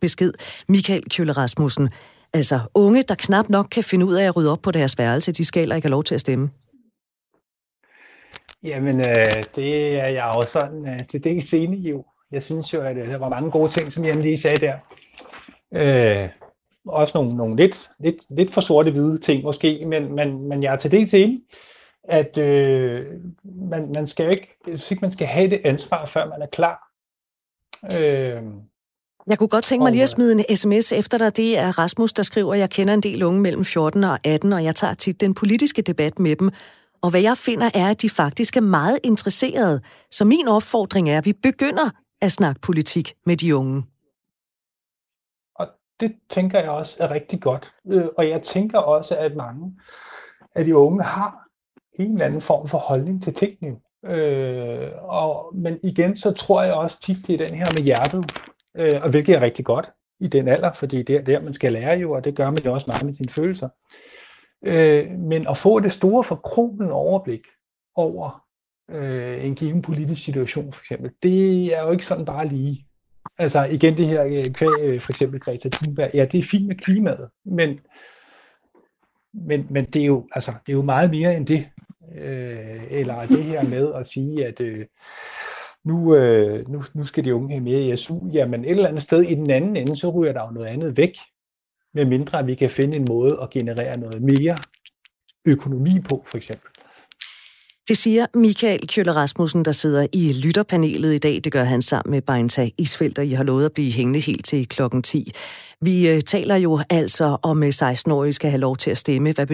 [0.00, 0.32] besked.
[0.68, 1.88] Michael Kjølle Rasmussen.
[2.32, 5.32] Altså, unge, der knap nok kan finde ud af at rydde op på deres værelse,
[5.32, 6.50] de skal heller ikke have lov til at stemme.
[8.64, 12.04] Jamen, øh, det er jeg også sådan øh, til det scene jo.
[12.32, 14.76] Jeg synes jo, at øh, der var mange gode ting, som Jan lige sagde der.
[15.74, 16.28] Øh,
[16.86, 20.76] også nogle, nogle lidt, lidt, lidt for sorte-hvide ting måske, men, men, men jeg er
[20.76, 21.40] til det enig,
[22.08, 23.06] at øh,
[23.44, 26.46] man, man skal ikke, jeg synes ikke, man skal have det ansvar, før man er
[26.46, 26.88] klar.
[27.84, 28.42] Øh,
[29.26, 31.36] jeg kunne godt tænke mig lige at smide en sms efter dig.
[31.36, 34.64] Det er Rasmus, der skriver, jeg kender en del unge mellem 14 og 18, og
[34.64, 36.50] jeg tager tit den politiske debat med dem.
[37.04, 39.80] Og hvad jeg finder er, at de faktisk er meget interesserede.
[40.10, 41.90] Så min opfordring er, at vi begynder
[42.22, 43.82] at snakke politik med de unge.
[45.54, 45.66] Og
[46.00, 47.72] det tænker jeg også er rigtig godt.
[47.92, 49.72] Øh, og jeg tænker også, at mange
[50.54, 51.48] af de unge har
[51.98, 53.76] en eller anden form for holdning til tingene.
[54.04, 58.24] Øh, og, men igen, så tror jeg også tit, det er den her med hjertet,
[58.76, 59.90] øh, og hvilket er rigtig godt
[60.20, 62.64] i den alder, fordi det er der, man skal lære jo, og det gør man
[62.64, 63.68] jo også meget med sine følelser.
[63.68, 64.13] Øh,
[64.64, 67.46] Øh, men at få det store forkromede overblik
[67.94, 68.44] over
[68.90, 72.86] øh, en given politisk situation, for eksempel, det er jo ikke sådan bare lige.
[73.38, 76.66] Altså igen det her øh, kvæg, øh, for eksempel Greta Thunberg, ja, det er fint
[76.66, 77.80] med klimaet, men,
[79.34, 81.66] men, men det, er jo, altså, det er jo meget mere end det.
[82.18, 84.78] Øh, eller det her med at sige, at øh,
[85.84, 89.02] nu, øh, nu, nu skal de unge have mere i SU, jamen et eller andet
[89.02, 91.16] sted i den anden ende, så ryger der jo noget andet væk
[91.94, 94.56] med mindre at vi kan finde en måde at generere noget mere
[95.46, 96.68] økonomi på, for eksempel.
[97.88, 101.40] Det siger Michael Kjøller Rasmussen, der sidder i lytterpanelet i dag.
[101.44, 104.44] Det gør han sammen med Beinta Isfeldt, og I har lovet at blive hængende helt
[104.44, 105.32] til klokken 10.
[105.80, 109.32] Vi øh, taler jo altså om øh, 16-årige skal have lov til at stemme.
[109.32, 109.46] Hvad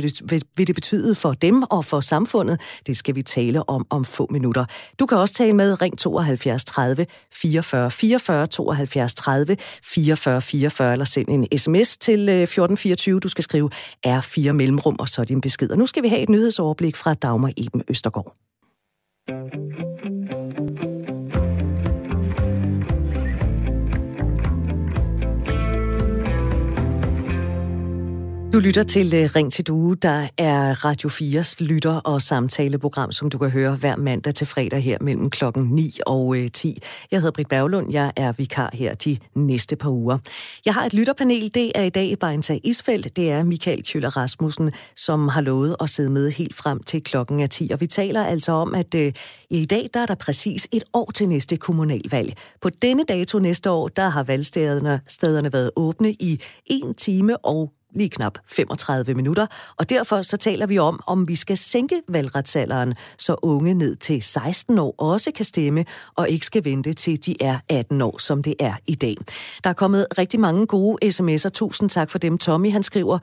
[0.56, 2.61] vil det betyde for dem og for samfundet?
[2.87, 4.64] Det skal vi tale om om få minutter.
[4.98, 11.04] Du kan også tale med ring 72 30 44 44 72 30 44 44 eller
[11.04, 13.20] send en sms til øh, 1424.
[13.20, 13.70] Du skal skrive
[14.06, 15.70] R4 mellemrum og så din besked.
[15.70, 18.37] Og nu skal vi have et nyhedsoverblik fra Dagmar Eben Østergaard.
[28.52, 33.30] Du lytter til øh, Ring til Due, der er Radio 4's lytter- og samtaleprogram, som
[33.30, 36.82] du kan høre hver mandag til fredag her mellem klokken 9 og øh, 10.
[37.10, 40.18] Jeg hedder Britt Berglund, jeg er vikar her de næste par uger.
[40.64, 44.72] Jeg har et lytterpanel, det er i dag Bejnsa Isfeldt, det er Michael Kjøller Rasmussen,
[44.96, 47.70] som har lovet at sidde med helt frem til klokken er 10.
[47.72, 49.12] Og vi taler altså om, at øh,
[49.50, 52.36] i dag der er der præcis et år til næste kommunalvalg.
[52.60, 57.72] På denne dato næste år, der har valgstederne stederne været åbne i 1 time og
[57.94, 62.94] lige knap 35 minutter, og derfor så taler vi om, om vi skal sænke valgretsalderen,
[63.18, 65.85] så unge ned til 16 år også kan stemme,
[66.16, 69.16] og ikke skal vente til de er 18 år, som det er i dag.
[69.64, 71.48] Der er kommet rigtig mange gode sms'er.
[71.48, 72.38] Tusind tak for dem.
[72.38, 73.18] Tommy, han skriver,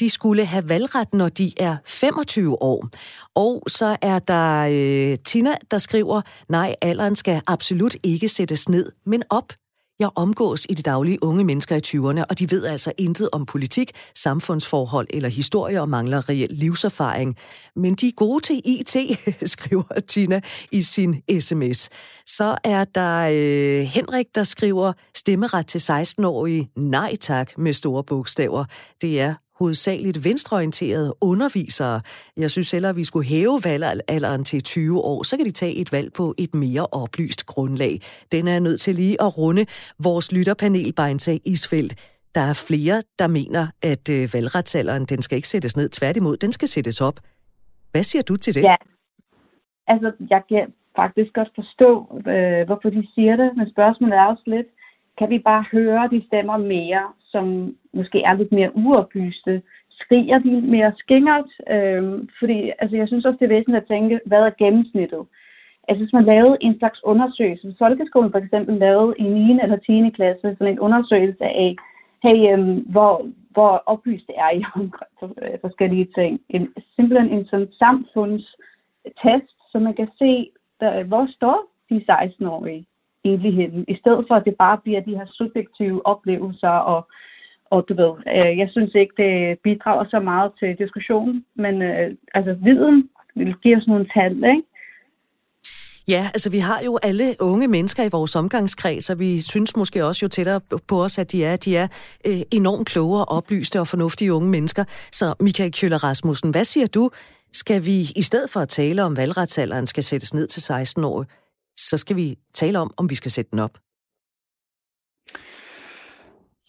[0.00, 2.88] de skulle have valgret, når de er 25 år.
[3.34, 8.92] Og så er der øh, Tina, der skriver, nej, alderen skal absolut ikke sættes ned,
[9.06, 9.52] men op.
[10.00, 13.46] Jeg omgås i det daglige unge mennesker i 20'erne, og de ved altså intet om
[13.46, 17.36] politik, samfundsforhold eller historie og mangler reel livserfaring.
[17.76, 18.96] Men de er gode til IT,
[19.54, 20.40] skriver Tina
[20.72, 21.88] i sin sms.
[22.26, 28.64] Så er der øh, Henrik, der skriver stemmeret til 16-årige nej tak med store bogstaver.
[29.02, 32.00] Det er hovedsageligt venstreorienterede undervisere.
[32.36, 35.74] Jeg synes heller, at vi skulle hæve valgalderen til 20 år, så kan de tage
[35.74, 37.94] et valg på et mere oplyst grundlag.
[38.32, 39.64] Den er nødt til lige at runde
[40.04, 41.94] vores lytterpanel, Beinta Isfeldt.
[42.34, 45.88] Der er flere, der mener, at øh, valgretsalderen, den skal ikke sættes ned.
[45.88, 47.18] Tværtimod, den skal sættes op.
[47.92, 48.62] Hvad siger du til det?
[48.62, 48.76] Ja,
[49.86, 50.64] altså jeg kan
[50.96, 51.90] faktisk godt forstå,
[52.32, 54.68] øh, hvorfor de siger det, men spørgsmålet er også lidt,
[55.18, 59.62] kan vi bare høre de stemmer mere, som måske er lidt mere uoplyste?
[59.90, 61.50] Skriger de mere skingert?
[61.70, 65.22] Øhm, fordi altså, jeg synes også, det er væsentligt at tænke, hvad er gennemsnittet?
[65.88, 69.58] Altså hvis man lavede en slags undersøgelse, hvis folkeskolen for eksempel lavede i 9.
[69.62, 70.10] eller 10.
[70.10, 71.76] klasse sådan en undersøgelse af,
[72.24, 74.92] hey, øhm, hvor, hvor oplyst er I om
[75.66, 76.40] forskellige ting.
[76.48, 80.50] En, simpelthen en sådan samfundstest, så man kan se,
[80.80, 81.58] der, hvor står
[81.90, 82.86] de 16-årige
[83.24, 87.08] evigheden, i stedet for at det bare bliver de her subjektive oplevelser, og,
[87.70, 92.10] og du ved, øh, jeg synes ikke, det bidrager så meget til diskussionen, men øh,
[92.34, 94.62] altså viden vil give os nogle tal, ikke?
[96.08, 100.04] Ja, altså vi har jo alle unge mennesker i vores omgangskreds, og vi synes måske
[100.04, 101.88] også jo tættere på os, at de er, de er
[102.26, 104.84] øh, enormt kloge og oplyste og fornuftige unge mennesker.
[105.12, 107.10] Så Michael Kjøller Rasmussen, hvad siger du?
[107.52, 111.24] Skal vi i stedet for at tale om valgretsalderen skal sættes ned til 16 år,
[111.78, 113.78] så skal vi tale om, om vi skal sætte den op.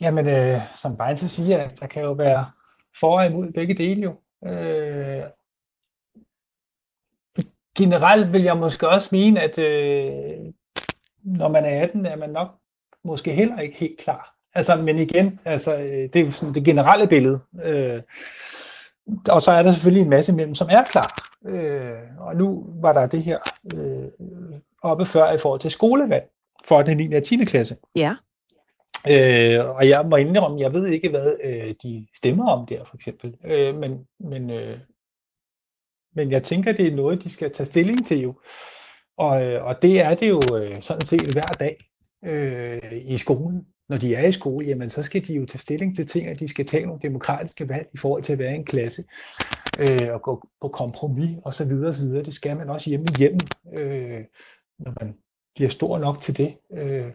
[0.01, 2.51] Jamen, øh, som Beinze siger, der kan jo være
[2.99, 4.15] for og imod begge dele jo.
[4.47, 5.23] Øh,
[7.77, 10.53] generelt vil jeg måske også mene, at øh,
[11.23, 12.49] når man er 18, er man nok
[13.03, 14.35] måske heller ikke helt klar.
[14.53, 17.39] Altså, men igen, altså, øh, det er jo sådan det generelle billede.
[17.63, 18.01] Øh,
[19.29, 21.29] og så er der selvfølgelig en masse imellem, som er klar.
[21.45, 23.39] Øh, og nu var der det her
[23.75, 24.07] øh,
[24.81, 26.29] oppe før i forhold til skolevalg
[26.65, 27.13] for den 9.
[27.13, 27.45] og 10.
[27.45, 27.77] klasse.
[27.95, 28.15] Ja.
[29.09, 32.95] Øh, og jeg må indrømme, jeg ved ikke, hvad øh, de stemmer om der, for
[32.95, 33.35] eksempel.
[33.45, 34.79] Øh, men, men, øh,
[36.15, 38.33] men jeg tænker, det er noget, de skal tage stilling til jo.
[39.17, 41.77] Og, øh, og det er det jo øh, sådan set hver dag
[42.25, 43.67] øh, i skolen.
[43.89, 46.39] Når de er i skole, jamen så skal de jo tage stilling til ting, og
[46.39, 49.03] de skal tage nogle demokratiske valg i forhold til at være i en klasse
[49.79, 52.23] øh, og gå på kompromis og så videre, og så videre.
[52.23, 53.47] Det skal man også hjemme i hjemmen.
[53.73, 54.23] Øh,
[54.79, 55.15] når man
[55.55, 56.55] bliver stor nok til det.
[56.73, 57.11] Øh,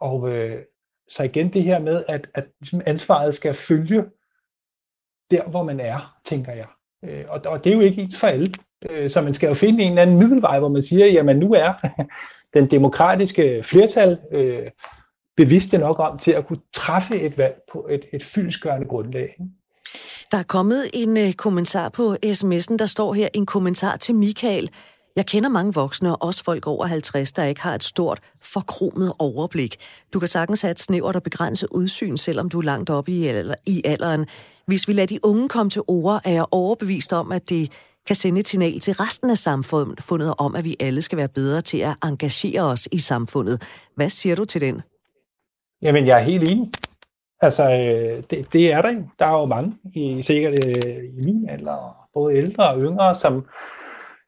[0.00, 0.62] og øh,
[1.08, 4.04] så igen det her med, at, at ligesom ansvaret skal følge
[5.30, 6.66] der, hvor man er, tænker jeg.
[7.04, 8.46] Øh, og, og det er jo ikke ens for alle.
[8.90, 11.52] Øh, så man skal jo finde en eller anden middelvej, hvor man siger, jamen nu
[11.52, 11.72] er
[12.54, 14.70] den demokratiske flertal øh,
[15.36, 19.36] bevidste nok om til at kunne træffe et valg på et, et fyldsgørende grundlag.
[20.32, 24.70] Der er kommet en øh, kommentar på sms'en, der står her en kommentar til Michael.
[25.16, 29.12] Jeg kender mange voksne, og også folk over 50, der ikke har et stort, forkromet
[29.18, 29.76] overblik.
[30.12, 33.42] Du kan sagtens have et snævert og begrænset udsyn, selvom du er langt oppe i,
[33.66, 34.26] i alderen.
[34.66, 37.72] Hvis vi lader de unge komme til ord, er jeg overbevist om, at det
[38.06, 41.60] kan sende et signal til resten af samfundet om, at vi alle skal være bedre
[41.60, 43.62] til at engagere os i samfundet.
[43.94, 44.82] Hvad siger du til den?
[45.82, 46.70] Jamen, jeg er helt enig.
[47.40, 48.94] Altså, øh, det, det er der.
[49.18, 53.46] Der er jo mange, i, sikkert øh, i min alder, både ældre og yngre, som,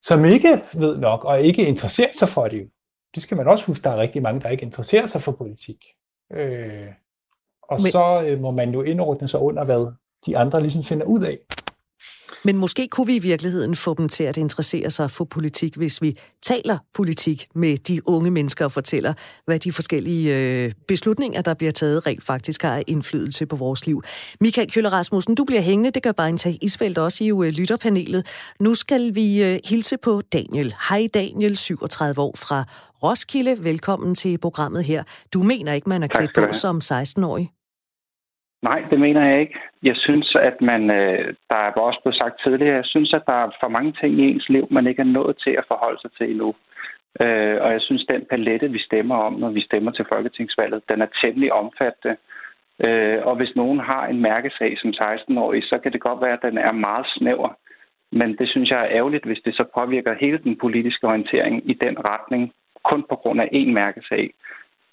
[0.03, 2.71] som ikke ved nok, og ikke interesserer sig for det.
[3.15, 5.85] Det skal man også huske, der er rigtig mange, der ikke interesserer sig for politik.
[6.33, 6.87] Øh,
[7.63, 7.93] og Men...
[7.93, 9.93] så øh, må man jo indordne sig under, hvad
[10.27, 11.39] de andre ligesom finder ud af.
[12.45, 16.03] Men måske kunne vi i virkeligheden få dem til at interessere sig for politik, hvis
[16.03, 19.15] vi taler politik med de unge mennesker og fortæller,
[19.45, 24.03] hvad de forskellige øh, beslutninger, der bliver taget, rent faktisk har indflydelse på vores liv.
[24.41, 25.91] Michael Køller Rasmussen, du bliver hængende.
[25.91, 28.27] Det gør tag Isfeldt også i øh, lytterpanelet.
[28.61, 30.75] Nu skal vi øh, hilse på Daniel.
[30.89, 32.65] Hej Daniel, 37 år fra
[33.03, 33.65] Roskilde.
[33.65, 35.03] Velkommen til programmet her.
[35.33, 37.58] Du mener ikke, man er klædt på som 16-årig?
[38.63, 39.59] Nej, det mener jeg ikke.
[39.83, 43.33] Jeg synes, at man, øh, der er også blevet sagt tidligere, jeg synes, at der
[43.33, 46.11] er for mange ting i ens liv, man ikke er nået til at forholde sig
[46.13, 46.55] til endnu.
[47.21, 51.03] Øh, og jeg synes, den palette, vi stemmer om, når vi stemmer til Folketingsvalget, den
[51.03, 52.17] er temmelig omfattende.
[52.85, 56.43] Øh, og hvis nogen har en mærkesag som 16-årig, så kan det godt være, at
[56.43, 57.51] den er meget snæver.
[58.13, 61.75] Men det synes jeg er ærgerligt, hvis det så påvirker hele den politiske orientering i
[61.75, 62.53] den retning,
[62.85, 64.31] kun på grund af én mærkesag.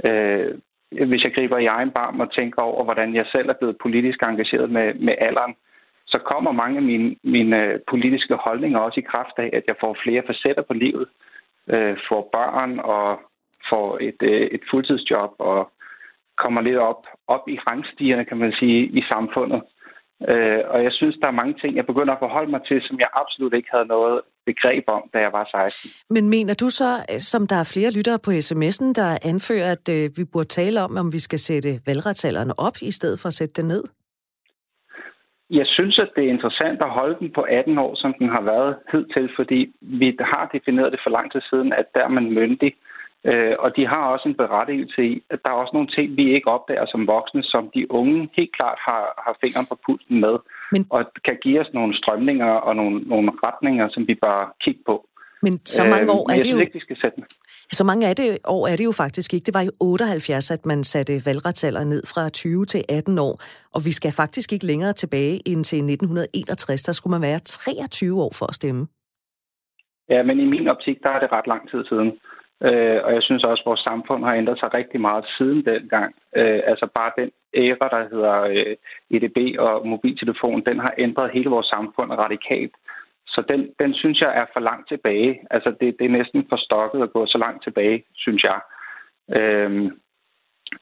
[0.06, 0.56] Øh,
[0.92, 4.20] hvis jeg griber i egen barm og tænker over, hvordan jeg selv er blevet politisk
[4.24, 5.56] engageret med, med alderen,
[6.08, 9.76] så kommer mange af mine, mine øh, politiske holdninger også i kraft af, at jeg
[9.80, 11.08] får flere facetter på livet,
[11.70, 13.20] øh, får børn og
[13.70, 15.72] får et, øh, et fuldtidsjob og
[16.38, 19.62] kommer lidt op, op i rangstigerne, kan man sige, i samfundet.
[20.30, 22.98] Øh, og jeg synes, der er mange ting, jeg begynder at forholde mig til, som
[23.00, 25.92] jeg absolut ikke havde noget begreb om, da jeg var 16.
[26.10, 26.90] Men mener du så,
[27.32, 30.98] som der er flere lyttere på sms'en, der anfører, at øh, vi burde tale om,
[30.98, 33.84] om vi skal sætte valgretsalderne op, i stedet for at sætte den ned?
[35.50, 38.42] Jeg synes, at det er interessant at holde den på 18 år, som den har
[38.42, 42.34] været hidtil, fordi vi har defineret det for lang tid siden, at der er man
[42.34, 42.74] myndig.
[43.30, 46.34] Øh, og de har også en berettigelse i, at der er også nogle ting, vi
[46.36, 50.36] ikke opdager som voksne, som de unge helt klart har, har fingeren på pulsen med,
[50.72, 50.86] Men...
[50.90, 55.08] og kan give os nogle strømninger og nogle, nogle retninger, som vi bør kigge på.
[55.46, 56.60] Men så mange år er det jo...
[56.60, 57.18] Ikke, skal sætte
[57.72, 59.46] Så mange af det år er det jo faktisk ikke.
[59.46, 63.34] Det var i 78, at man satte valgretsalder ned fra 20 til 18 år.
[63.76, 66.84] Og vi skal faktisk ikke længere tilbage end til 1961.
[66.84, 68.88] Der skulle man være 23 år for at stemme.
[70.10, 72.10] Ja, men i min optik, der er det ret lang tid siden.
[72.64, 76.16] Øh, og jeg synes også, at vores samfund har ændret sig rigtig meget siden dengang.
[76.36, 78.76] Øh, altså bare den æra, der hedder øh,
[79.12, 82.76] EDB og mobiltelefon, den har ændret hele vores samfund radikalt.
[83.28, 85.42] Så den, den synes jeg er for langt tilbage.
[85.52, 88.60] Altså det, det er næsten for stokket at gå så langt tilbage, synes jeg.
[89.38, 89.92] Øh,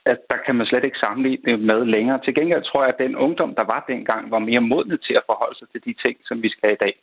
[0.05, 2.19] at der kan man slet ikke sammenligne det med længere.
[2.23, 5.23] Til gengæld tror jeg, at den ungdom, der var dengang, var mere modne til at
[5.25, 6.95] forholde sig til de ting, som vi skal i dag.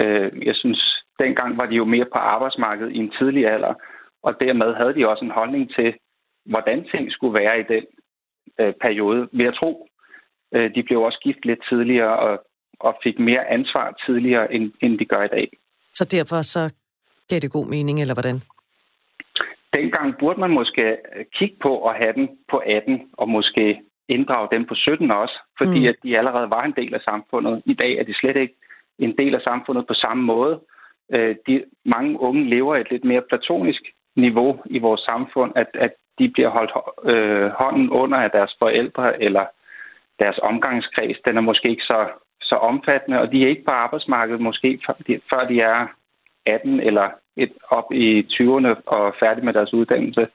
[0.00, 3.74] Øh, jeg synes, dengang var de jo mere på arbejdsmarkedet i en tidlig alder,
[4.22, 5.94] og dermed havde de også en holdning til,
[6.44, 7.84] hvordan ting skulle være i den
[8.60, 9.28] øh, periode.
[9.32, 9.88] Vil jeg tro,
[10.54, 12.44] øh, de blev også gift lidt tidligere og,
[12.80, 15.48] og fik mere ansvar tidligere, end, end de gør i dag.
[15.94, 16.72] Så derfor så
[17.28, 18.38] gav det god mening, eller hvordan?
[19.76, 20.96] Dengang burde man måske
[21.38, 25.80] kigge på at have den på 18, og måske inddrage dem på 17 også, fordi
[25.80, 25.86] mm.
[25.86, 27.62] at de allerede var en del af samfundet.
[27.66, 28.54] I dag er de slet ikke
[28.98, 30.60] en del af samfundet på samme måde.
[31.14, 33.82] Øh, de, mange unge lever et lidt mere platonisk
[34.16, 36.72] niveau i vores samfund, at, at de bliver holdt
[37.04, 39.44] øh, hånden under af deres forældre eller
[40.18, 41.18] deres omgangskreds.
[41.24, 42.08] Den er måske ikke så,
[42.42, 44.80] så omfattende, og de er ikke på arbejdsmarkedet måske
[45.34, 45.86] før de, er
[46.46, 50.28] 18 eller et, op i 20'erne og færdige med deres uddannelse.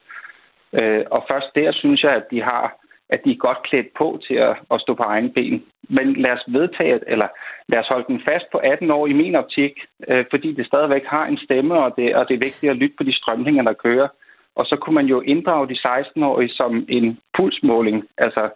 [0.73, 4.19] Øh, og først der synes jeg, at de har at de er godt klædt på
[4.27, 5.63] til at, at stå på egen ben.
[5.89, 7.27] Men lad os vedtage, eller
[7.67, 9.73] lad os holde den fast på 18 år i min optik,
[10.07, 12.95] øh, fordi det stadigvæk har en stemme, og det, og det er vigtigt at lytte
[12.97, 14.07] på de strømninger, der kører.
[14.55, 18.03] Og så kunne man jo inddrage de 16-årige som en pulsmåling.
[18.17, 18.49] Altså,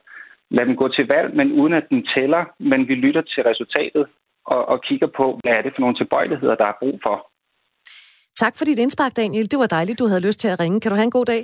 [0.51, 4.07] lad dem gå til valg, men uden at den tæller, men vi lytter til resultatet
[4.45, 7.29] og, og kigger på, hvad er det for nogle tilbøjeligheder, der er brug for.
[8.35, 9.51] Tak for dit indspark, Daniel.
[9.51, 10.79] Det var dejligt, du havde lyst til at ringe.
[10.81, 11.41] Kan du have en god dag?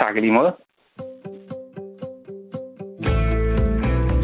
[0.00, 0.52] Tak i lige måde.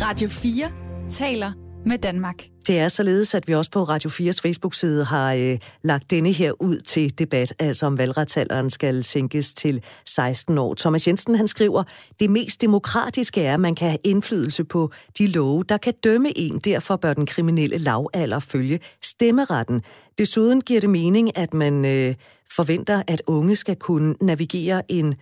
[0.06, 0.70] Radio 4
[1.10, 1.52] taler
[1.86, 2.44] med Danmark.
[2.66, 6.62] Det er således, at vi også på Radio 4's Facebook-side har øh, lagt denne her
[6.62, 10.74] ud til debat, altså om valgretsalderen skal sænkes til 16 år.
[10.74, 11.84] Thomas Jensen han skriver,
[12.20, 16.38] det mest demokratiske er, at man kan have indflydelse på de love, der kan dømme
[16.38, 16.58] en.
[16.58, 19.82] Derfor bør den kriminelle lavalder følge stemmeretten.
[20.18, 22.14] Desuden giver det mening, at man øh,
[22.50, 25.14] forventer, at unge skal kunne navigere en...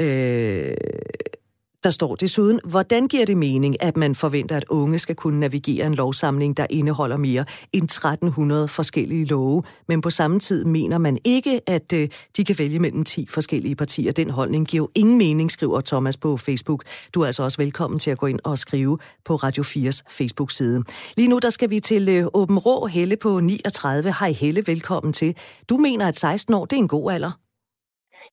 [0.00, 0.74] Øh,
[1.84, 5.86] der står desuden, hvordan giver det mening, at man forventer, at unge skal kunne navigere
[5.86, 11.18] en lovsamling, der indeholder mere end 1300 forskellige love, men på samme tid mener man
[11.24, 14.12] ikke, at øh, de kan vælge mellem 10 forskellige partier.
[14.12, 16.84] Den holdning giver jo ingen mening, skriver Thomas på Facebook.
[17.14, 20.82] Du er altså også velkommen til at gå ind og skrive på Radio 4's Facebook-side.
[21.16, 24.14] Lige nu der skal vi til øh, Åben Rå Helle på 39.
[24.20, 25.36] Hej Helle, velkommen til.
[25.68, 27.49] Du mener, at 16 år det er en god alder?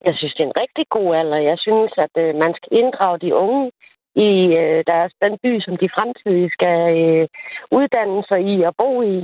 [0.04, 1.38] Jeg synes, det er en rigtig god alder.
[1.50, 3.70] Jeg synes, at øh, man skal inddrage de unge
[4.28, 4.30] i
[4.60, 7.26] øh, deres, den by, som de fremtidige skal øh,
[7.78, 9.18] uddanne sig i og bo i.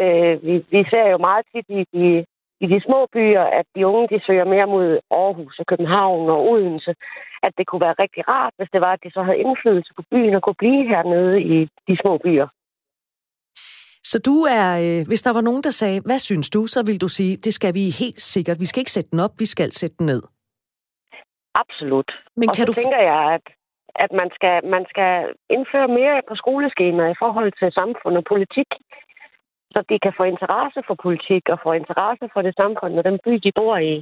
[0.00, 2.24] Øh, vi, vi ser jo meget tit i de,
[2.60, 6.50] i de små byer, at de unge de søger mere mod Aarhus og København og
[6.50, 6.94] Odense.
[7.42, 10.02] At det kunne være rigtig rart, hvis det var, at de så havde indflydelse på
[10.10, 12.48] byen og kunne blive hernede i de små byer.
[14.10, 16.98] Så du er, øh, hvis der var nogen, der sagde, hvad synes du, så vil
[17.04, 18.56] du sige, det skal vi helt sikkert.
[18.64, 20.22] Vi skal ikke sætte den op, vi skal sætte den ned.
[21.62, 22.10] Absolut.
[22.40, 22.74] Men og kan så du...
[22.80, 23.46] tænker jeg, at,
[24.04, 25.12] at man, skal, man skal
[25.54, 28.70] indføre mere på skoleskemaet i forhold til samfund og politik,
[29.72, 33.16] så de kan få interesse for politik og få interesse for det samfund og den
[33.24, 33.94] by, de bor i.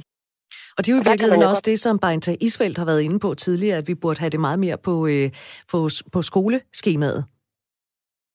[0.75, 3.29] Og det er jo i virkeligheden også det, som Beinta Isfeldt har været inde på
[3.45, 5.27] tidligere, at vi burde have det meget mere på, øh,
[5.71, 5.79] på,
[6.13, 7.21] på skoleskemaet.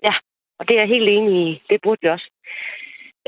[0.09, 0.15] Ja,
[0.59, 1.63] og det er jeg helt enig i.
[1.71, 2.29] Det burde vi også.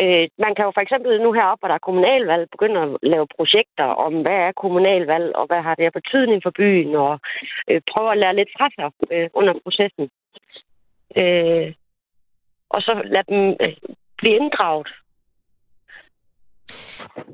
[0.02, 3.26] Øh, man kan jo for eksempel nu heroppe, hvor der er kommunalvalg, begynde at lave
[3.36, 7.20] projekter om, hvad er kommunalvalg, og hvad har det af betydning for byen, og
[7.70, 10.10] øh, prøve at lære lidt fra sig øh, under processen.
[11.20, 11.72] Øh,
[12.70, 13.76] og så lade dem øh,
[14.18, 14.88] blive inddraget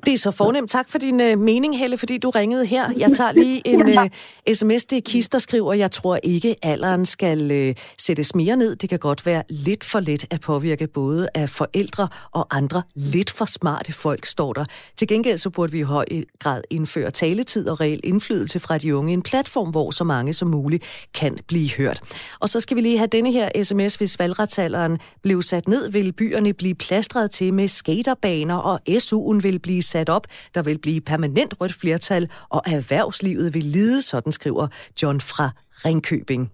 [0.06, 0.70] det er så fornemt.
[0.70, 2.92] Tak for din uh, mening, Helle, fordi du ringede her.
[2.96, 4.06] Jeg tager lige en uh,
[4.54, 4.84] sms.
[4.84, 8.76] Det er Kis, der skriver, jeg tror ikke, alderen skal uh, sættes mere ned.
[8.76, 13.30] Det kan godt være lidt for let at påvirke både af forældre og andre lidt
[13.30, 14.64] for smarte folk, står der.
[14.96, 16.06] Til gengæld så burde vi i høj
[16.38, 19.12] grad indføre taletid og reel indflydelse fra de unge.
[19.12, 22.00] En platform, hvor så mange som muligt kan blive hørt.
[22.40, 23.94] Og så skal vi lige have denne her sms.
[23.94, 29.58] Hvis valgretsalderen blev sat ned, vil byerne blive plastret til med skaterbaner, og SU'en vil
[29.62, 30.26] blive sat op.
[30.54, 34.68] Der vil blive permanent rødt flertal, og erhvervslivet vil lide, sådan skriver
[35.02, 35.50] John fra
[35.84, 36.52] Ringkøbing.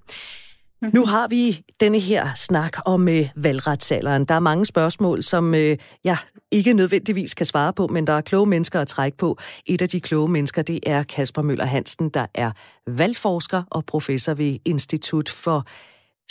[0.83, 0.91] Mhm.
[0.95, 4.25] Nu har vi denne her snak om øh, valgretsalderen.
[4.25, 6.17] Der er mange spørgsmål, som øh, jeg
[6.51, 9.39] ikke nødvendigvis kan svare på, men der er kloge mennesker at trække på.
[9.67, 12.51] Et af de kloge mennesker, det er Kasper Møller Hansen, der er
[12.87, 15.67] valgforsker og professor ved Institut for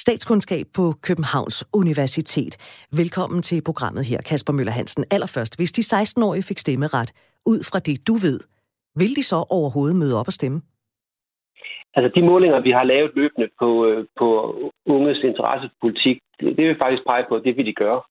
[0.06, 2.54] statskundskab på Københavns Universitet.
[3.02, 5.04] Velkommen til programmet her, Kasper Møller Hansen.
[5.12, 7.10] Allerførst, hvis de 16-årige fik stemmeret,
[7.52, 8.40] ud fra det du ved,
[9.02, 10.60] vil de så overhovedet møde op og stemme?
[11.96, 14.28] Altså de målinger, vi har lavet løbende på, øh, på
[14.96, 18.02] unges interessepolitik, det, det vil faktisk pege på, at det vil de gøre.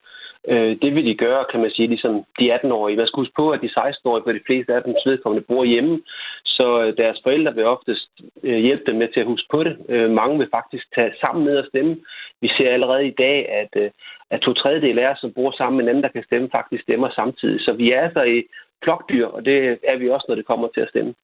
[0.53, 2.97] Øh, det vil de gøre, kan man sige, ligesom de 18-årige.
[2.97, 6.01] Man skal huske på, at de 16-årige på de fleste af dem vedkommende bor hjemme,
[6.45, 8.11] så øh, deres forældre vil oftest
[8.43, 9.75] øh, hjælpe dem med til at huske på det.
[9.89, 11.97] Øh, mange vil faktisk tage sammen ned og stemme.
[12.41, 13.91] Vi ser allerede i dag, at, øh,
[14.31, 16.83] at to tredjedel af os, som bor sammen med en anden, der kan stemme, faktisk
[16.83, 17.61] stemmer samtidig.
[17.61, 18.39] Så vi er altså i
[18.85, 21.15] flokdyr, og det er vi også, når det kommer til at stemme.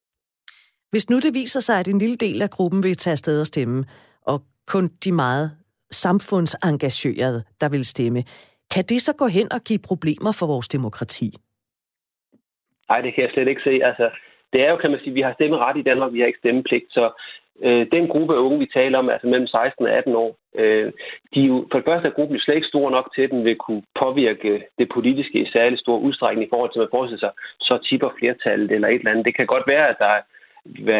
[0.90, 3.46] Hvis nu det viser sig, at en lille del af gruppen vil tage afsted og
[3.46, 3.84] stemme,
[4.26, 5.50] og kun de meget
[5.90, 8.22] samfundsengagerede, der vil stemme,
[8.74, 11.28] kan det så gå hen og give problemer for vores demokrati?
[12.88, 13.74] Nej, det kan jeg slet ikke se.
[13.88, 14.10] Altså,
[14.52, 16.84] det er jo, kan man sige, vi har stemmeret i Danmark, vi har ikke stemmepligt,
[16.90, 17.04] så
[17.66, 20.92] øh, den gruppe af unge, vi taler om, altså mellem 16 og 18 år, øh,
[21.34, 23.44] de er jo, for det første er gruppen slet ikke stor nok til, at den
[23.44, 27.24] vil kunne påvirke det politiske i særlig stor udstrækning i forhold til, at man forestiller
[27.26, 29.24] sig, så tipper flertallet eller et eller andet.
[29.24, 30.20] Det kan godt være, at der er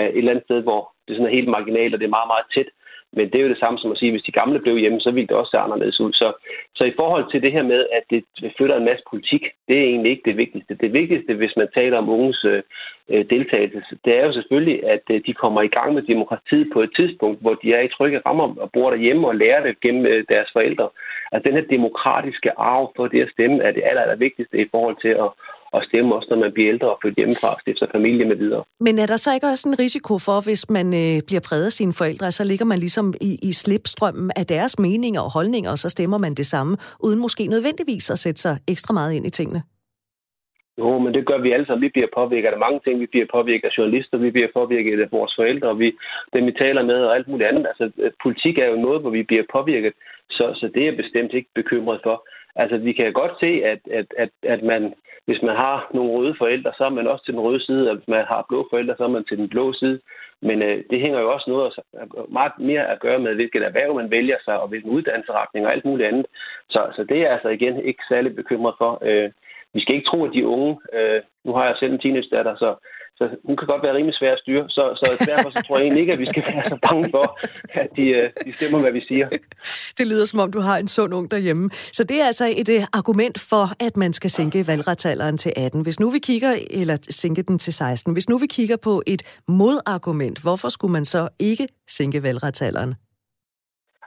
[0.09, 2.47] et eller andet sted, hvor det sådan er helt marginalt, og det er meget, meget
[2.55, 2.71] tæt.
[3.17, 5.01] Men det er jo det samme som at sige, at hvis de gamle blev hjemme,
[5.01, 6.13] så ville det også se anderledes ud.
[6.13, 6.33] Så,
[6.75, 8.25] så i forhold til det her med, at det
[8.57, 10.75] flytter en masse politik, det er egentlig ikke det vigtigste.
[10.75, 15.21] Det vigtigste, hvis man taler om unges øh, deltagelse, det er jo selvfølgelig, at øh,
[15.27, 18.55] de kommer i gang med demokratiet på et tidspunkt, hvor de er i trygge rammer
[18.65, 20.89] og bor derhjemme og lærer det gennem øh, deres forældre.
[21.33, 24.69] Altså den her demokratiske arv for det at stemme er det aller, aller vigtigste i
[24.71, 25.29] forhold til at,
[25.75, 28.63] at stemme også, når man bliver ældre og flytter hjemmefra og stifter familie med videre.
[28.81, 31.73] Men er der så ikke også en risiko for, hvis man øh, bliver præget af
[31.73, 35.79] sine forældre, så ligger man ligesom i, i slipstrømmen af deres meninger og holdninger, og
[35.79, 36.73] så stemmer man det samme,
[37.07, 39.63] uden måske nødvendigvis at sætte sig ekstra meget ind i tingene?
[40.79, 41.83] Jo, men det gør vi alle sammen.
[41.87, 43.01] Vi bliver påvirket af mange ting.
[43.01, 45.89] Vi bliver påvirket af journalister, vi bliver påvirket af vores forældre, og vi,
[46.33, 47.67] dem vi taler med og alt muligt andet.
[47.71, 47.85] Altså,
[48.23, 49.93] politik er jo noget, hvor vi bliver påvirket,
[50.31, 52.17] så, så det er jeg bestemt ikke bekymret for.
[52.57, 54.95] Altså, vi kan godt se, at, at, at, at man,
[55.27, 57.97] hvis man har nogle røde forældre, så er man også til den røde side, og
[57.97, 60.01] hvis man har blå forældre, så er man til den blå side.
[60.41, 61.73] Men øh, det hænger jo også noget
[62.29, 65.85] meget mere at gøre med, hvilket erhverv man vælger sig, og hvilken uddannelsesretning og alt
[65.85, 66.27] muligt andet.
[66.71, 68.99] Så, så det er altså igen ikke særlig bekymret for.
[69.03, 69.31] Øh,
[69.75, 72.75] vi skal ikke tro, at de unge, øh, nu har jeg selv en teenage-datter, så
[73.19, 74.65] så hun kan godt være rimelig svær at styre.
[74.69, 77.27] Så, så derfor så tror jeg egentlig ikke, at vi skal være så bange for,
[77.83, 79.27] at de, øh, de stemmer, hvad vi siger.
[79.99, 81.71] Det lyder som om, du har en sund ung derhjemme.
[81.71, 85.83] Så det er altså et uh, argument for, at man skal sænke valgretsalderen til 18.
[85.83, 88.13] Hvis nu vi kigger, eller sænke den til 16.
[88.13, 92.95] Hvis nu vi kigger på et modargument, hvorfor skulle man så ikke sænke valgretsalderen?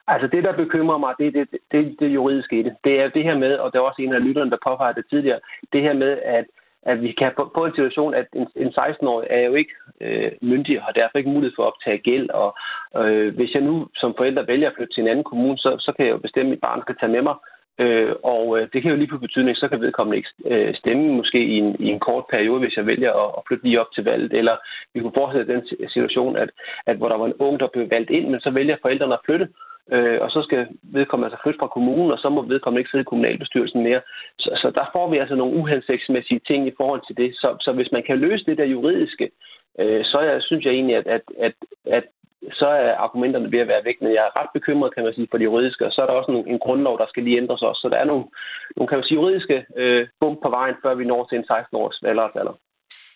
[0.07, 2.73] Altså det, der bekymrer mig, det er det, det, det juridiske i det.
[2.83, 5.05] Det er det her med, og det er også en af lytterne, der påpeger det
[5.09, 5.39] tidligere,
[5.73, 6.45] det her med, at,
[6.85, 10.79] at vi kan få en situation, at en, en 16-årig er jo ikke øh, myndig
[10.79, 12.29] og har derfor ikke mulighed for at optage gæld.
[12.29, 12.57] Og
[13.01, 15.91] øh, hvis jeg nu som forælder vælger at flytte til en anden kommune, så, så
[15.95, 17.35] kan jeg jo bestemme, at mit barn skal tage med mig.
[17.79, 21.13] Øh, og øh, det kan jo lige på betydning, så kan vedkommende ikke øh, stemme
[21.19, 23.91] måske i en, i en kort periode, hvis jeg vælger at, at flytte lige op
[23.95, 24.33] til valget.
[24.33, 24.55] Eller
[24.93, 26.49] vi kunne forestille den situation, at,
[26.85, 29.25] at hvor der var en ung, der blev valgt ind, men så vælger forældrene at
[29.25, 29.47] flytte,
[29.91, 33.01] øh, og så skal vedkommende altså flytte fra kommunen, og så må vedkommende ikke sidde
[33.01, 34.01] i kommunalbestyrelsen mere.
[34.39, 37.35] Så, så der får vi altså nogle uhensigtsmæssige ting i forhold til det.
[37.35, 39.31] Så, så hvis man kan løse det der juridiske,
[39.79, 41.53] øh, så jeg, synes jeg egentlig, at, at, at,
[41.85, 42.03] at
[42.53, 45.27] så er argumenterne ved at være væk, men jeg er ret bekymret, kan man sige,
[45.31, 47.61] for det juridiske, og så er der også en, en grundlov, der skal lige ændres
[47.61, 47.81] også.
[47.81, 48.25] Så der er nogle,
[48.75, 51.99] nogle kan man sige, juridiske øh, bump på vejen, før vi når til en 16-års
[52.03, 52.53] valgretsalder.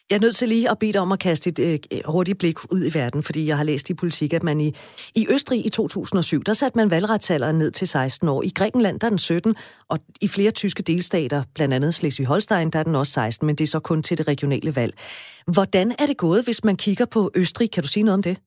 [0.10, 1.60] Jeg er nødt til lige at bede dig om at kaste et
[1.91, 4.76] øh, hurtigt blik ud i verden, fordi jeg har læst i politik, at man i,
[5.16, 8.43] i Østrig i 2007, der satte man valgretsalderen ned til 16 år.
[8.43, 9.55] I Grækenland der er den 17,
[9.89, 13.64] og i flere tyske delstater, blandt andet Slesvig-Holstein, der er den også 16, men det
[13.64, 14.93] er så kun til det regionale valg.
[15.47, 17.72] Hvordan er det gået, hvis man kigger på Østrig?
[17.72, 18.38] Kan du sige noget om det?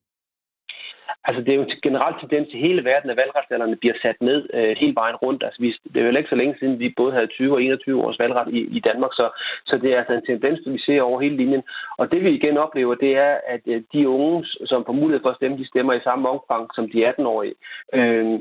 [1.25, 4.49] Altså, det er jo en generel tendens i hele verden, at valgretsalderne bliver sat ned
[4.53, 5.43] øh, hele vejen rundt.
[5.43, 8.03] Altså, vi, det er jo ikke så længe siden, vi både havde 20 og 21
[8.03, 9.25] års valgret i, i Danmark, så,
[9.65, 11.63] så det er altså en tendens, vi ser over hele linjen.
[11.97, 15.29] Og det vi igen oplever, det er, at øh, de unge, som får mulighed for
[15.29, 17.55] at stemme, de stemmer i samme omfang som de 18-årige.
[17.93, 18.39] Øh,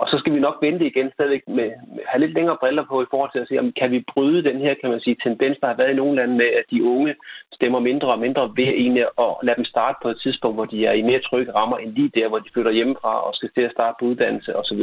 [0.00, 2.96] og så skal vi nok vente igen stadigvæk med, med have lidt længere briller på
[3.02, 5.56] i forhold til at se, om kan vi bryde den her, kan man sige, tendens,
[5.60, 7.14] der har været i nogle lande med, at de unge
[7.58, 10.86] stemmer mindre og mindre ved egentlig at lade dem starte på et tidspunkt, hvor de
[10.86, 13.64] er i mere trygge rammer end lige der, hvor de flytter hjemmefra og skal til
[13.68, 14.82] at starte på uddannelse osv.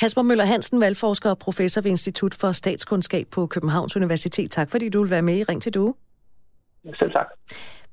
[0.00, 4.50] Kasper Møller Hansen, valgforsker og professor ved Institut for Statskundskab på Københavns Universitet.
[4.50, 5.94] Tak fordi du vil være med i Ring til Due.
[6.98, 7.26] Selv tak.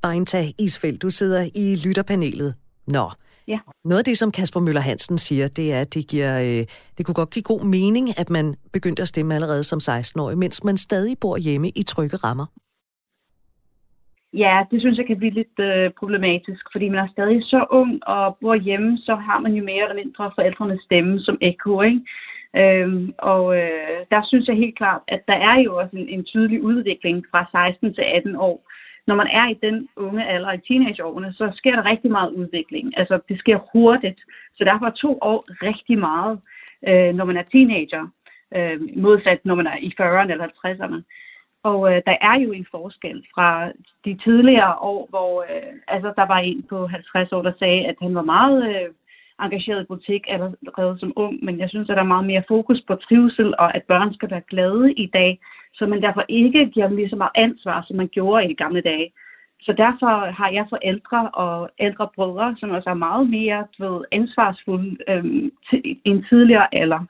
[0.01, 2.55] Bejnta Isfeldt, du sidder i lytterpanelet.
[2.87, 3.11] Nå,
[3.47, 3.59] Ja.
[3.85, 6.63] Noget af det, som Kasper Møller Hansen siger, det er, at det, giver, øh,
[6.97, 10.63] det kunne godt give god mening, at man begyndte at stemme allerede som 16-årig, mens
[10.63, 12.45] man stadig bor hjemme i trygge rammer.
[14.33, 18.07] Ja, det synes jeg kan blive lidt øh, problematisk, fordi man er stadig så ung
[18.07, 22.01] og bor hjemme, så har man jo mere eller mindre forældrenes stemme som ekko, ikke?
[22.55, 26.23] Øhm, og øh, der synes jeg helt klart, at der er jo også en, en
[26.25, 28.57] tydelig udvikling fra 16 til 18 år
[29.07, 32.97] når man er i den unge alder, i teenageårene, så sker der rigtig meget udvikling.
[32.97, 34.19] Altså, det sker hurtigt.
[34.55, 36.39] Så derfor er to år rigtig meget,
[36.87, 38.07] øh, når man er teenager,
[38.55, 41.01] øh, modsat når man er i 40'erne eller 50'erne.
[41.63, 43.71] Og øh, der er jo en forskel fra
[44.05, 47.95] de tidligere år, hvor øh, altså, der var en på 50 år, der sagde, at
[48.01, 48.89] han var meget øh,
[49.39, 52.81] engageret i butik allerede som ung, men jeg synes, at der er meget mere fokus
[52.87, 55.39] på trivsel, og at børn skal være glade i dag
[55.73, 58.55] så man derfor ikke giver dem lige så meget ansvar, som man gjorde i de
[58.55, 59.11] gamle dage.
[59.61, 64.97] Så derfor har jeg forældre og ældre brødre, som også er meget mere ved, ansvarsfulde
[65.09, 67.01] øhm, t- end tidligere alder,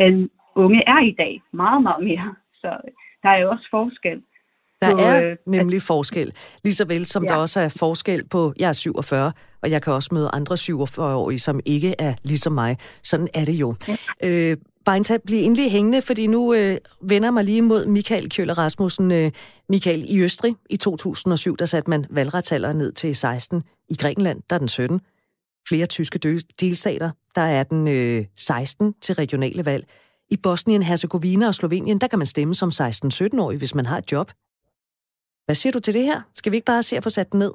[0.00, 1.42] end unge er i dag.
[1.52, 2.34] Meget, meget mere.
[2.54, 2.70] Så
[3.22, 4.22] der er jo også forskel.
[4.82, 6.32] Der på, er øh, nemlig at, forskel.
[6.64, 7.28] Ligeså vel som ja.
[7.28, 11.38] der også er forskel på, jeg er 47, og jeg kan også møde andre 47-årige,
[11.38, 12.76] som ikke er ligesom mig.
[13.02, 13.74] Sådan er det jo.
[13.88, 13.96] Ja.
[14.50, 19.12] Øh, Beintab, bliv endelig hængende, fordi nu øh, vender mig lige mod Michael Kjøller Rasmussen.
[19.12, 19.32] Øh,
[19.68, 23.62] Michael, i Østrig i 2007, der satte man valgretsalderen ned til 16.
[23.88, 25.00] I Grækenland, der er den 17.
[25.68, 26.18] Flere tyske
[26.60, 29.86] delstater, der er den øh, 16 til regionale valg.
[30.30, 34.12] I Bosnien, Herzegovina og Slovenien, der kan man stemme som 16-17-årig, hvis man har et
[34.12, 34.30] job.
[35.44, 36.20] Hvad siger du til det her?
[36.34, 37.52] Skal vi ikke bare se at få sat den ned?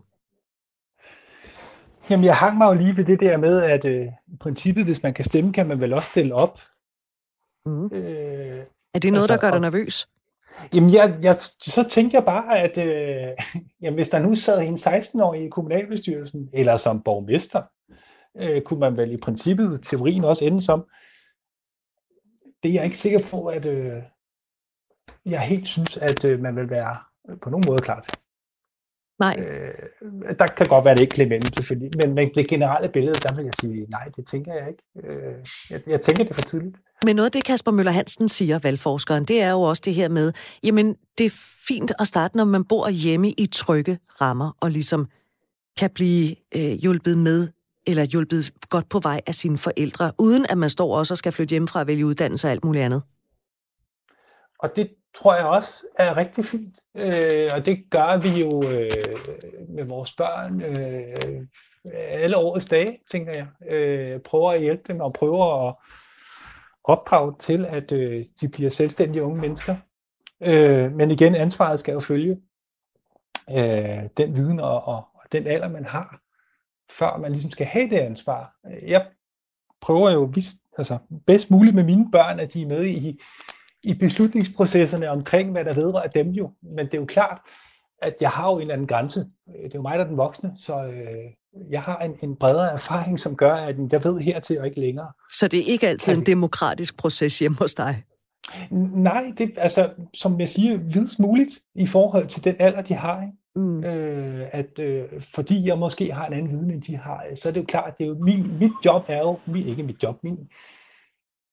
[2.09, 5.03] Jamen, jeg hang mig jo lige ved det der med, at øh, i princippet, hvis
[5.03, 6.59] man kan stemme, kan man vel også stille op.
[7.66, 7.86] Mm.
[7.86, 10.10] Øh, er det noget, altså, der gør dig nervøs?
[10.74, 13.38] Jamen, jeg, jeg, så tænkte jeg bare, at øh,
[13.82, 17.62] jamen, hvis der nu sad en 16-årig i kommunalbestyrelsen, eller som borgmester,
[18.38, 20.86] øh, kunne man vel i princippet, teorien også ende som.
[22.64, 24.03] Det er jeg ikke sikker på, at øh,
[25.26, 26.97] jeg helt synes, at øh, man vil være
[27.41, 28.18] på nogen måde klar til.
[29.20, 29.36] Nej.
[29.39, 31.91] Øh, der kan godt være det ikke imellem, selvfølgelig.
[32.03, 34.84] Men, men det generelle billede, der vil jeg sige, nej, det tænker jeg ikke.
[35.09, 35.34] Øh,
[35.70, 36.76] jeg, jeg tænker det for tidligt.
[37.05, 40.09] Men noget af det, Kasper Møller Hansen siger, valgforskeren, det er jo også det her
[40.09, 41.36] med, jamen, det er
[41.67, 45.07] fint at starte, når man bor hjemme i trygge rammer, og ligesom
[45.78, 47.47] kan blive øh, hjulpet med,
[47.88, 51.32] eller hjulpet godt på vej af sine forældre, uden at man står også og skal
[51.32, 53.01] flytte hjemmefra og vælge uddannelse og alt muligt andet.
[54.59, 56.76] Og det, tror jeg også er rigtig fint.
[56.95, 58.89] Øh, og det gør vi jo øh,
[59.70, 61.45] med vores børn øh,
[61.93, 63.72] alle årets dage, tænker jeg.
[63.74, 65.76] Øh, prøver at hjælpe dem og prøver at
[66.84, 69.76] opdrage til, at øh, de bliver selvstændige unge mennesker.
[70.41, 72.41] Øh, men igen, ansvaret skal jo følge
[73.49, 76.22] øh, den viden og, og, og den alder, man har,
[76.91, 78.55] før man ligesom skal have det ansvar.
[78.88, 79.05] Jeg
[79.82, 80.97] prøver jo vis, altså,
[81.28, 83.22] bedst muligt med mine børn, at de er med i,
[83.84, 86.51] i beslutningsprocesserne omkring, hvad der vedrører dem jo.
[86.61, 87.38] Men det er jo klart,
[88.01, 89.19] at jeg har jo en eller anden grænse.
[89.19, 91.32] Det er jo mig, der er den voksne, så øh,
[91.69, 95.11] jeg har en, en bredere erfaring, som gør, at jeg ved hertil og ikke længere.
[95.32, 98.03] Så det er ikke altid en demokratisk proces hjemme hos dig?
[98.71, 103.21] Nej, det altså, som jeg siger, vidst muligt i forhold til den alder, de har.
[103.21, 103.34] Ikke?
[103.55, 103.84] Mm.
[103.84, 105.05] Øh, at øh,
[105.36, 107.97] fordi jeg måske har en anden viden, end de har, så er det jo klart,
[107.97, 110.38] det er jo min, mit job er jo, min, ikke mit job, min,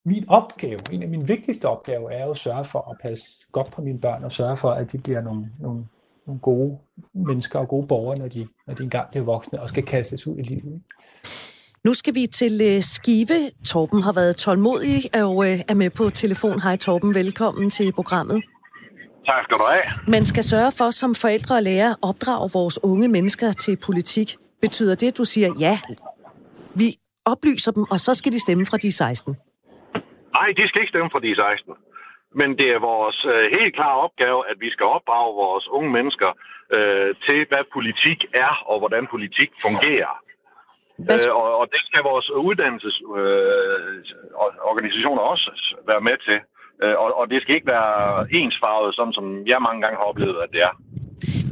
[0.07, 3.71] min opgave, en af mine vigtigste opgaver er jo at sørge for at passe godt
[3.73, 5.85] på mine børn og sørge for, at de bliver nogle, nogle,
[6.27, 6.79] nogle gode
[7.13, 10.39] mennesker og gode borgere, når de, når de engang bliver voksne og skal kastes ud
[10.39, 10.83] i livet.
[11.85, 13.51] Nu skal vi til uh, Skive.
[13.65, 16.61] Torben har været tålmodig og uh, er med på telefon.
[16.61, 18.43] Hej Torben, velkommen til programmet.
[19.27, 20.11] Tak skal du have.
[20.13, 24.37] Man skal sørge for som forældre og lærer at opdrage vores unge mennesker til politik.
[24.61, 25.81] Betyder det, at du siger, ja,
[26.75, 29.37] vi oplyser dem, og så skal de stemme fra de 16?
[30.37, 31.75] Nej, de skal ikke stemme fra de 16.
[32.41, 36.31] Men det er vores uh, helt klare opgave, at vi skal opdrage vores unge mennesker
[36.77, 40.15] uh, til, hvad politik er, og hvordan politik fungerer.
[41.01, 45.47] Øh, og, og det skal vores uddannelsesorganisationer øh, også
[45.91, 46.39] være med til.
[46.83, 47.97] Øh, og, og det skal ikke være
[48.41, 50.73] ensfarvet, sådan som jeg mange gange har oplevet, at det er.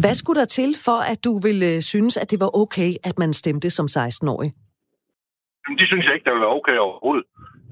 [0.03, 3.15] Hvad skulle der til for, at du ville øh, synes, at det var okay, at
[3.19, 4.51] man stemte som 16-årig?
[5.81, 7.27] Det synes jeg ikke, der vil være okay overhovedet.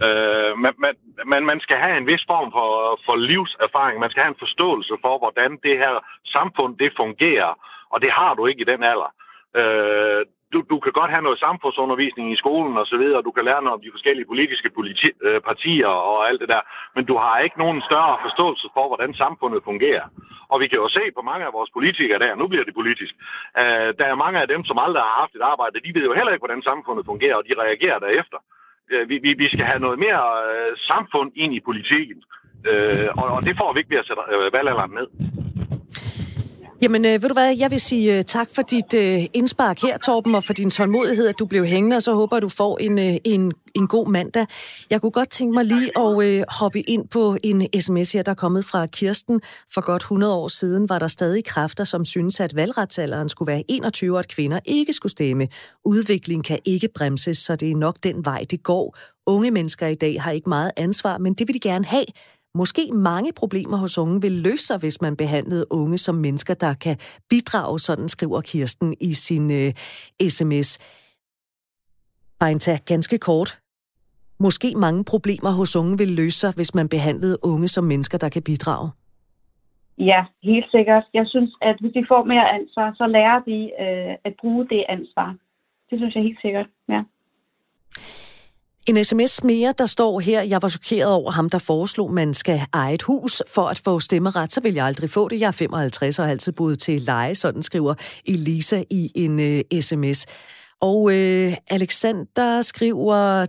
[0.07, 0.95] Øh, man, man,
[1.27, 4.01] man, man skal have en vis form for, for livserfaring.
[4.01, 5.95] Man skal have en forståelse for, hvordan det her
[6.27, 7.53] samfund det fungerer.
[7.91, 9.11] Og det har du ikke i den alder.
[9.61, 10.23] Øh,
[10.53, 13.63] du, du kan godt have noget samfundsundervisning i skolen og så videre, du kan lære
[13.63, 16.63] noget om de forskellige politiske politi, øh, partier og alt det der,
[16.95, 20.07] men du har ikke nogen større forståelse for, hvordan samfundet fungerer.
[20.53, 23.15] Og vi kan jo se på mange af vores politikere der, nu bliver det politisk,
[23.61, 26.15] øh, der er mange af dem, som aldrig har haft et arbejde, de ved jo
[26.19, 28.39] heller ikke, hvordan samfundet fungerer, og de reagerer derefter.
[28.39, 32.23] Øh, Øh, vi, vi, vi skal have noget mere øh, samfund ind i politikken,
[32.71, 35.09] øh, og, og det får vi ikke ved at sætte øh, valgalderen ned.
[36.83, 39.99] Jamen, øh, ved du hvad, jeg vil sige øh, tak for dit øh, indspark her,
[39.99, 42.79] Torben, og for din tålmodighed, at du blev hængende, og så håber jeg, du får
[42.79, 44.47] en, øh, en, en god mandag.
[44.91, 48.31] Jeg kunne godt tænke mig lige at øh, hoppe ind på en sms her, der
[48.31, 49.41] er kommet fra Kirsten.
[49.75, 53.65] For godt 100 år siden var der stadig kræfter, som synes, at valgretsalderen skulle være
[53.69, 55.49] 21, og at kvinder ikke skulle stemme.
[55.85, 58.97] Udviklingen kan ikke bremses, så det er nok den vej, det går.
[59.27, 62.05] Unge mennesker i dag har ikke meget ansvar, men det vil de gerne have.
[62.55, 66.75] Måske mange problemer hos unge vil løse sig, hvis man behandlede unge som mennesker, der
[66.75, 66.97] kan
[67.31, 69.73] bidrage, sådan skriver Kirsten i sin øh,
[70.29, 70.79] sms.
[72.41, 73.59] Bare ganske kort.
[74.39, 78.29] Måske mange problemer hos unge vil løse sig, hvis man behandlede unge som mennesker, der
[78.29, 78.91] kan bidrage.
[79.99, 81.05] Ja, helt sikkert.
[81.15, 84.85] Jeg synes, at hvis de får mere ansvar, så lærer de øh, at bruge det
[84.89, 85.37] ansvar.
[85.91, 87.03] Det synes jeg helt sikkert, ja.
[88.89, 92.61] En sms mere, der står her, jeg var chokeret over ham, der foreslog, man skal
[92.73, 94.53] eje et hus for at få stemmeret.
[94.53, 95.41] Så vil jeg aldrig få det.
[95.41, 97.95] Jeg er 55 og har altid boet til leje, sådan skriver
[98.27, 100.27] Elisa i en øh, uh, sms.
[100.81, 103.47] Og øh, Alexander skriver,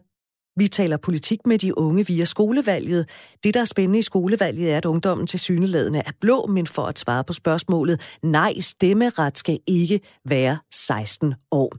[0.56, 3.10] vi taler politik med de unge via skolevalget.
[3.44, 6.86] Det, der er spændende i skolevalget, er, at ungdommen til syneladende er blå, men for
[6.86, 11.78] at svare på spørgsmålet, nej, stemmeret skal ikke være 16 år.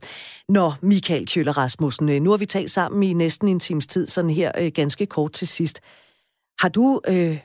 [0.52, 4.06] Nå, Michael Kjøller Rasmussen, øh, nu har vi talt sammen i næsten en times tid,
[4.06, 5.80] sådan her øh, ganske kort til sidst.
[6.60, 7.38] Har du, øh,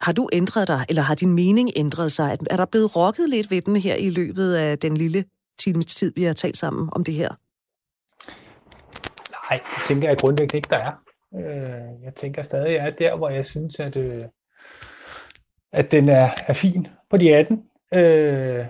[0.00, 2.38] har du ændret dig, eller har din mening ændret sig?
[2.50, 5.24] Er der blevet rokket lidt ved den her i løbet af den lille
[5.58, 7.45] times tid, vi har talt sammen om det her?
[9.50, 10.92] Nej, det tænker jeg grundlæggende ikke, der er.
[11.34, 14.24] Øh, jeg tænker stadig, at jeg er der, hvor jeg synes, at, øh,
[15.72, 17.64] at den er, er fin på de 18.
[17.94, 18.66] Øh,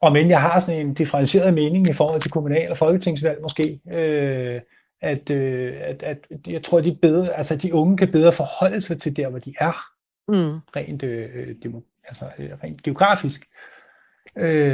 [0.00, 3.80] og men jeg har sådan en differentieret mening i forhold til kommunal- og folketingsvalg måske,
[3.90, 4.60] øh,
[5.00, 8.80] at, øh, at, at jeg tror, at de, bedre, altså, de unge kan bedre forholde
[8.80, 9.86] sig til der, hvor de er,
[10.28, 10.60] mm.
[10.76, 12.24] rent, øh, demo, altså,
[12.62, 13.40] rent geografisk.
[13.40, 13.75] Øh,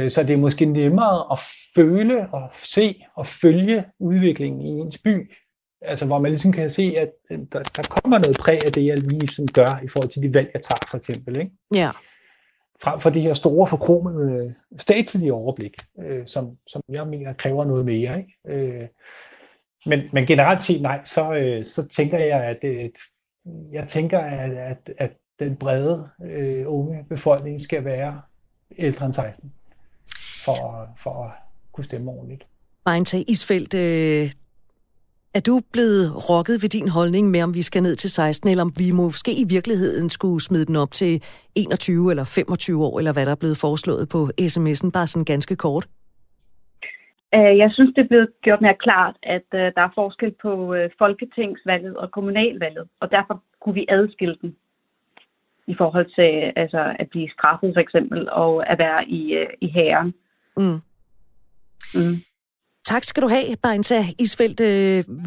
[0.09, 1.39] så det er måske nemmere at
[1.75, 5.31] føle og se og følge udviklingen i ens by.
[5.81, 8.97] Altså hvor man ligesom kan se, at der, der kommer noget præg af det, jeg
[8.97, 11.39] ligesom gør i forhold til de valg, jeg tager for eksempel.
[11.39, 11.51] Ikke?
[11.75, 11.91] Ja.
[12.81, 17.85] Frem for det her store forkromede statslige overblik, øh, som, som jeg mener kræver noget
[17.85, 18.17] mere.
[18.17, 18.33] Ikke?
[18.47, 18.87] Øh,
[19.85, 22.91] men, men generelt set nej, så, øh, så tænker jeg, at, at
[23.71, 28.21] jeg tænker, at, at, at den brede øh, unge befolkning skal være
[28.77, 29.51] ældre end 16
[30.45, 31.31] for, for at
[31.71, 32.43] kunne stemme ordentligt.
[32.85, 34.31] Beinta Isfeldt, øh,
[35.37, 38.63] er du blevet rokket ved din holdning med, om vi skal ned til 16, eller
[38.63, 41.23] om vi måske i virkeligheden skulle smide den op til
[41.55, 44.19] 21 eller 25 år, eller hvad der er blevet foreslået på
[44.51, 45.85] sms'en, bare sådan ganske kort?
[47.35, 50.51] Øh, jeg synes, det er blevet gjort mere klart, at uh, der er forskel på
[50.75, 54.55] uh, folketingsvalget og kommunalvalget, og derfor kunne vi adskille den
[55.67, 59.71] i forhold til altså, at blive straffet for eksempel, og at være i, uh, i
[59.75, 60.13] hæren.
[60.57, 60.79] Mm.
[61.95, 62.17] Mm.
[62.85, 64.59] Tak skal du have, Beinta Isfeldt.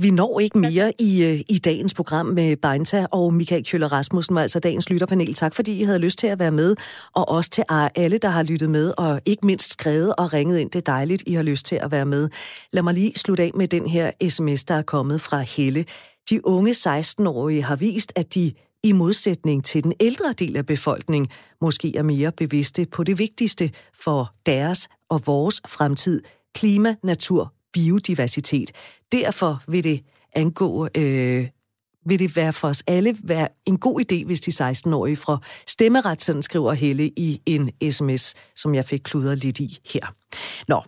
[0.02, 4.42] Vi når ikke mere i, i dagens program med Beinta og Michael Kjøller Rasmussen var
[4.42, 5.34] altså dagens lytterpanel.
[5.34, 6.76] Tak fordi I havde lyst til at være med,
[7.14, 7.64] og også til
[7.94, 10.70] alle, der har lyttet med, og ikke mindst skrevet og ringet ind.
[10.70, 12.28] Det er dejligt, I har lyst til at være med.
[12.72, 15.84] Lad mig lige slutte af med den her sms, der er kommet fra Helle.
[16.30, 18.52] De unge 16-årige har vist, at de
[18.86, 21.30] i modsætning til den ældre del af befolkningen,
[21.60, 26.22] måske er mere bevidste på det vigtigste for deres og vores fremtid,
[26.54, 28.72] klima, natur, biodiversitet.
[29.12, 30.02] Derfor vil det
[30.34, 31.48] angå øh,
[32.06, 36.22] vil det være for os alle være en god idé, hvis de 16-årige fra stemmeret,
[36.22, 40.14] sådan skriver Helle i en sms, som jeg fik kludret lidt i her.
[40.68, 40.82] Nå,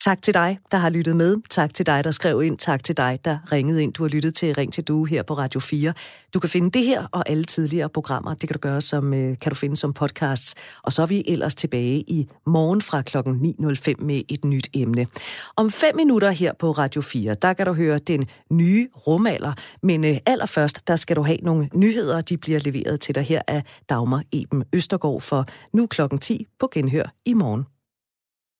[0.00, 1.36] Tak til dig, der har lyttet med.
[1.50, 2.58] Tak til dig, der skrev ind.
[2.58, 3.92] Tak til dig, der ringede ind.
[3.92, 5.92] Du har lyttet til Ring til Due her på Radio 4.
[6.34, 8.34] Du kan finde det her og alle tidligere programmer.
[8.34, 10.54] Det kan du gøre som, øh, kan du finde som podcasts.
[10.82, 15.06] Og så er vi ellers tilbage i morgen fra klokken 9.05 med et nyt emne.
[15.56, 19.52] Om fem minutter her på Radio 4, der kan du høre den nye rumalder.
[19.82, 22.20] Men øh, allerførst, der skal du have nogle nyheder.
[22.20, 26.68] De bliver leveret til dig her af Dagmar Eben Østergaard for nu klokken 10 på
[26.72, 27.77] genhør i morgen.